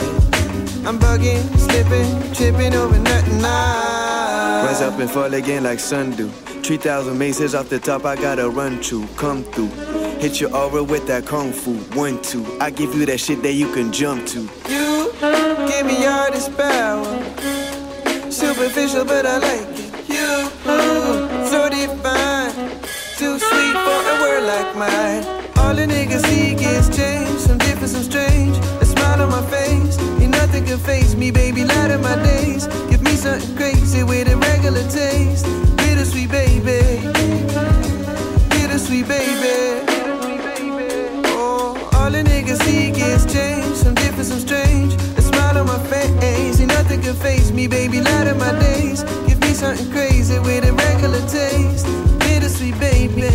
I'm 0.87 0.99
bugging, 0.99 1.45
slipping, 1.59 2.33
tripping 2.33 2.75
over 2.75 2.99
nothing. 2.99 3.45
I 3.45 4.65
Rise 4.67 4.81
up 4.81 4.99
and 4.99 5.11
fall 5.11 5.33
again 5.35 5.65
like 5.65 5.81
sundew. 5.81 6.31
3,000 6.63 7.19
maces 7.19 7.55
off 7.55 7.69
the 7.69 7.79
top, 7.79 8.07
I 8.07 8.17
gotta 8.17 8.49
run 8.49 8.81
to, 8.85 9.07
come 9.17 9.45
through. 9.45 9.69
Hit 10.21 10.41
you 10.41 10.49
over 10.49 10.83
with 10.83 11.07
that 11.09 11.27
kung 11.27 11.53
fu, 11.53 11.75
one, 11.99 12.23
two. 12.23 12.47
I 12.61 12.71
give 12.71 12.95
you 12.95 13.05
that 13.07 13.21
shit 13.21 13.43
that 13.43 13.53
you 13.53 13.71
can 13.75 13.93
jump 13.93 14.27
to. 14.29 14.49
You 14.71 14.94
give 15.77 15.87
me 15.87 16.07
all 16.07 16.31
this 16.31 16.49
power. 16.49 17.05
Superficial, 18.31 19.05
but 19.05 19.27
I 19.27 19.39
like 19.39 19.75
it. 19.83 19.91
You, 20.09 20.31
ooh, 20.71 21.47
so 21.51 21.69
divine. 21.69 22.55
Too 23.19 23.39
sweet 23.39 23.77
for 23.87 24.01
a 24.13 24.15
word 24.23 24.45
like 24.53 24.71
mine. 24.77 25.23
All 25.59 25.75
the 25.75 25.87
niggas 25.87 26.25
seek 26.27 26.61
is 26.63 26.87
change. 26.97 27.39
Some 27.41 27.59
different, 27.59 27.91
some 27.91 28.03
strange. 28.03 28.57
A 28.83 28.85
smile 28.85 29.23
on 29.23 29.31
my 29.31 29.45
face. 29.51 29.99
Ain't 30.21 30.33
nothing 30.33 30.65
can 30.65 30.79
face 30.79 31.15
me, 31.15 31.31
baby. 31.31 31.65
Light 31.65 31.91
of 31.91 32.01
my 32.03 32.17
days. 32.23 32.67
Give 32.91 33.03
me 33.03 33.17
something 33.17 33.57
crazy 33.57 34.03
with 34.03 34.29
a 34.29 34.37
regular 34.37 34.87
taste. 34.91 35.47
Bittersweet, 35.77 36.31
baby. 36.31 37.01
Bittersweet, 38.51 39.09
baby. 39.09 39.57
Oh, 41.37 41.91
all 41.95 42.11
the 42.11 42.23
niggas 42.23 42.63
seek 42.63 42.97
is 42.99 43.25
change. 43.33 43.75
Some 43.77 43.95
different, 43.95 44.27
some 44.27 44.39
strange. 44.41 44.54
Can 47.05 47.15
face 47.17 47.51
me, 47.51 47.67
baby. 47.67 48.01
Light 48.01 48.27
of 48.29 48.39
my 48.39 48.59
days. 48.59 49.03
Give 49.27 49.39
me 49.41 49.53
something 49.53 49.91
crazy 49.93 50.39
with 50.39 50.65
a 50.65 50.73
regular 50.73 51.21
taste. 51.29 51.87
Bittersweet, 52.21 52.79
baby. 52.81 53.29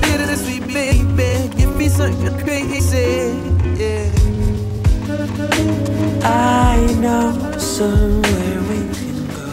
Bittersweet, 0.00 0.66
baby. 0.68 1.30
Give 1.56 1.74
me 1.76 1.88
something 1.88 2.38
crazy. 2.44 3.34
Yeah. 3.82 4.08
I 6.22 6.76
know 7.02 7.58
somewhere 7.58 8.60
we 8.70 8.80
can 8.96 9.18
go 9.34 9.50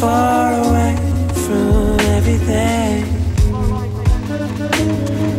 far 0.00 0.52
away 0.64 0.96
from 1.44 1.98
everything. 2.16 3.04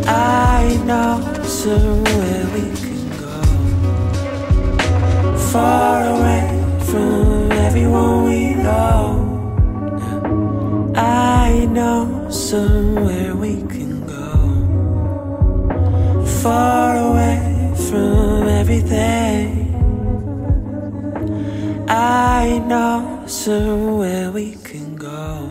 I 0.07 0.81
know 0.87 1.43
somewhere 1.43 2.10
somewhere 12.51 13.33
we 13.33 13.61
can 13.73 14.05
go 14.05 14.27
far 16.43 16.97
away 16.97 17.39
from 17.87 18.45
everything. 18.59 19.47
I 21.87 22.61
know 22.67 23.23
somewhere 23.25 24.31
we 24.31 24.55
can 24.67 24.97
go 24.97 25.49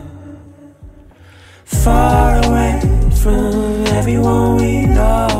far 1.65 2.37
away 2.45 2.79
from 3.23 3.87
everyone 3.97 4.57
we 4.57 4.85
know. 4.85 5.30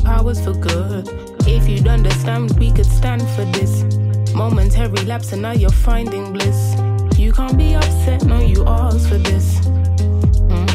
Powers 0.00 0.42
for 0.44 0.52
good. 0.52 1.08
If 1.46 1.68
you'd 1.68 1.88
understand, 1.88 2.58
we 2.58 2.70
could 2.72 2.86
stand 2.86 3.22
for 3.30 3.44
this. 3.46 3.84
Momentary 4.34 5.04
lapse, 5.04 5.32
and 5.32 5.42
now 5.42 5.52
you're 5.52 5.70
finding 5.70 6.32
bliss. 6.32 6.74
You 7.18 7.32
can't 7.32 7.56
be 7.56 7.74
upset, 7.74 8.24
no, 8.24 8.40
you 8.40 8.64
asked 8.66 9.08
for 9.08 9.18
this. 9.18 9.60
Mm. 10.48 10.70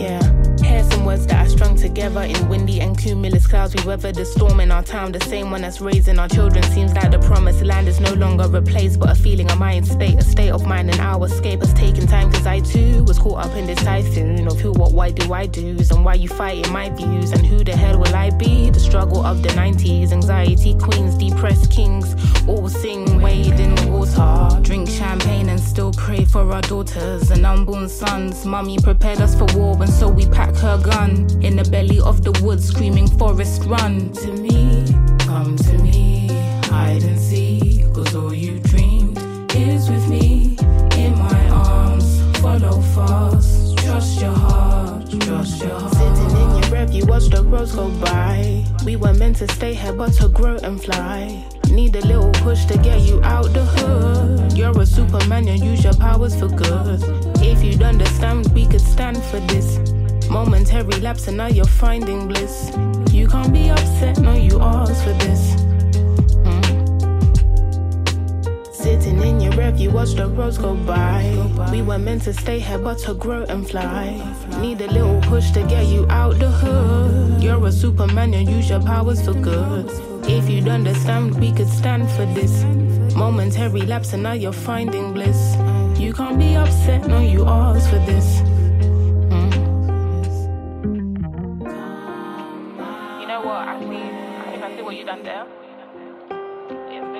Yeah. 0.00 0.22
Here's 0.66 0.88
some 0.90 1.04
words 1.04 1.26
that 1.26 1.46
I 1.46 1.48
strung 1.48 1.67
together 1.80 2.22
in 2.22 2.48
windy 2.48 2.80
and 2.80 2.98
cumulus 2.98 3.46
clouds. 3.46 3.74
We 3.74 3.84
weathered 3.84 4.16
the 4.16 4.24
storm 4.24 4.60
in 4.60 4.70
our 4.70 4.82
town, 4.82 5.12
the 5.12 5.20
same 5.20 5.50
one 5.50 5.62
that's 5.62 5.80
raising 5.80 6.18
our 6.18 6.28
children. 6.28 6.62
Seems 6.64 6.92
like 6.94 7.10
the 7.10 7.18
promised 7.18 7.64
land 7.64 7.88
is 7.88 8.00
no 8.00 8.12
longer 8.14 8.44
a 8.56 8.62
place, 8.62 8.96
but 8.96 9.10
a 9.10 9.14
feeling, 9.14 9.50
a 9.50 9.56
mind 9.56 9.86
state, 9.86 10.18
a 10.18 10.22
state 10.22 10.50
of 10.50 10.66
mind, 10.66 10.90
and 10.90 11.00
our 11.00 11.26
escape 11.26 11.60
has 11.60 11.72
taken 11.74 12.06
time. 12.06 12.32
Cause 12.32 12.46
I 12.46 12.60
too 12.60 13.04
was 13.04 13.18
caught 13.18 13.46
up 13.46 13.54
in 13.56 13.66
this 13.66 13.78
typhoon 13.78 14.46
of 14.48 14.60
who, 14.60 14.72
what, 14.72 14.92
why 14.92 15.10
do 15.10 15.32
I 15.32 15.46
do's, 15.46 15.90
and 15.90 16.04
why 16.04 16.14
you 16.14 16.28
fighting 16.28 16.72
my 16.72 16.90
views, 16.90 17.32
and 17.32 17.46
who 17.46 17.62
the 17.62 17.76
hell 17.76 17.98
will 17.98 18.14
I 18.14 18.30
be? 18.30 18.70
The 18.70 18.80
struggle 18.80 19.24
of 19.24 19.42
the 19.42 19.50
90s, 19.50 20.12
anxiety 20.12 20.76
queens, 20.78 21.16
depressed 21.16 21.70
kings, 21.70 22.16
all 22.48 22.68
sing, 22.68 23.20
wade 23.20 23.60
in 23.60 23.74
the 23.74 23.86
water, 23.86 24.60
drink 24.62 24.88
champagne, 24.88 25.48
and 25.48 25.60
still 25.60 25.92
pray 25.92 26.24
for 26.24 26.50
our 26.52 26.62
daughters 26.62 27.30
and 27.30 27.46
unborn 27.46 27.88
sons. 27.88 28.44
Mummy 28.44 28.78
prepared 28.78 29.20
us 29.20 29.34
for 29.34 29.46
war, 29.56 29.76
and 29.80 29.92
so 29.92 30.08
we 30.08 30.26
pack 30.26 30.54
her 30.56 30.78
gun 30.82 31.26
in 31.42 31.56
the 31.56 31.67
belly 31.70 32.00
of 32.00 32.22
the 32.24 32.32
woods, 32.42 32.66
screaming, 32.66 33.06
Forest, 33.06 33.64
run 33.64 34.12
to 34.12 34.32
me, 34.32 34.84
come 35.20 35.56
to 35.56 35.78
me, 35.78 36.28
hide 36.64 37.02
and 37.02 37.18
seek, 37.18 37.92
cause 37.92 38.14
all 38.14 38.32
you 38.32 38.58
dreamed 38.60 39.18
is 39.54 39.90
with 39.90 40.08
me 40.08 40.56
in 40.96 41.16
my 41.18 41.48
arms. 41.50 42.22
Follow 42.38 42.80
fast, 42.80 43.76
trust 43.78 44.20
your 44.20 44.32
heart, 44.32 45.10
trust 45.20 45.62
your 45.62 45.78
heart. 45.78 45.94
Sitting 45.94 46.30
in 46.30 46.62
your 46.62 46.70
rev, 46.70 46.92
you 46.92 47.04
watch 47.06 47.28
the 47.28 47.42
roads 47.42 47.74
go 47.74 47.90
by. 48.00 48.64
We 48.84 48.96
were 48.96 49.14
meant 49.14 49.36
to 49.36 49.48
stay 49.52 49.74
here, 49.74 49.92
but 49.92 50.12
to 50.14 50.28
grow 50.28 50.56
and 50.62 50.82
fly. 50.82 51.44
Need 51.70 51.96
a 51.96 52.06
little 52.06 52.30
push 52.32 52.64
to 52.66 52.78
get 52.78 53.02
you 53.02 53.22
out 53.22 53.52
the 53.52 53.64
hood. 53.64 54.56
You're 54.56 54.78
a 54.80 54.86
superman, 54.86 55.48
and 55.48 55.62
use 55.62 55.84
your 55.84 55.94
powers 55.94 56.38
for 56.38 56.48
good. 56.48 57.02
If 57.42 57.62
you'd 57.62 57.82
understand, 57.82 58.46
we 58.54 58.66
could 58.66 58.80
stand 58.80 59.22
for 59.24 59.40
this. 59.40 59.97
Momentary 60.30 61.00
lapse, 61.00 61.26
and 61.26 61.36
now 61.38 61.46
you're 61.46 61.64
finding 61.64 62.28
bliss. 62.28 62.70
You 63.10 63.26
can't 63.26 63.52
be 63.52 63.70
upset, 63.70 64.18
no, 64.18 64.34
you 64.34 64.60
asked 64.60 65.02
for 65.02 65.14
this. 65.14 65.54
Mm. 66.44 66.64
Sitting 68.72 69.22
in 69.22 69.40
your 69.40 69.52
rev, 69.52 69.78
you 69.78 69.90
watch 69.90 70.12
the 70.12 70.28
roads 70.28 70.58
go 70.58 70.74
by. 70.74 71.22
We 71.72 71.80
were 71.82 71.98
meant 71.98 72.22
to 72.24 72.34
stay 72.34 72.58
here, 72.58 72.78
but 72.78 72.98
to 73.00 73.14
grow 73.14 73.44
and 73.44 73.66
fly. 73.68 74.20
Need 74.60 74.82
a 74.82 74.86
little 74.92 75.20
push 75.22 75.50
to 75.52 75.62
get 75.62 75.86
you 75.86 76.06
out 76.10 76.38
the 76.38 76.50
hood. 76.50 77.42
You're 77.42 77.66
a 77.66 77.72
superman, 77.72 78.34
you 78.34 78.40
use 78.40 78.68
your 78.68 78.80
powers 78.80 79.24
for 79.24 79.34
good. 79.34 79.90
If 80.28 80.50
you'd 80.50 80.68
understand, 80.68 81.40
we 81.40 81.52
could 81.52 81.68
stand 81.68 82.10
for 82.10 82.26
this. 82.26 82.64
Momentary 83.16 83.80
lapse, 83.80 84.12
and 84.12 84.22
now 84.22 84.32
you're 84.32 84.52
finding 84.52 85.14
bliss. 85.14 85.56
You 85.98 86.12
can't 86.12 86.38
be 86.38 86.54
upset, 86.54 87.06
no, 87.08 87.18
you 87.18 87.46
asked 87.46 87.88
for 87.88 87.98
this. 88.00 88.42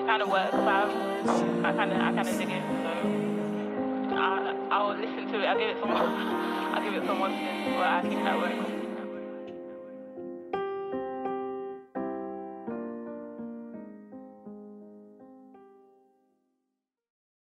Kind 0.09 0.23
of 0.23 0.31
works. 0.31 0.51
fam. 0.53 1.66
I 1.66 1.73
kind 1.73 1.92
of, 1.92 1.99
I 1.99 2.12
kind 2.14 2.29
of 2.29 2.38
dig 2.38 2.49
it. 2.49 2.62
So 4.09 4.16
I, 4.16 4.57
I'll 4.71 4.97
listen 4.97 5.31
to 5.31 5.40
it. 5.42 5.44
I'll 5.44 5.59
give 5.59 5.68
it 5.68 5.77
some, 5.83 5.90
I'll 5.92 6.83
give 6.83 6.94
it 6.94 7.07
some 7.07 7.18
spin. 7.18 7.75
But 7.75 7.87
I 7.87 8.01
think 8.01 8.25
that 8.25 8.38
works. 8.38 8.78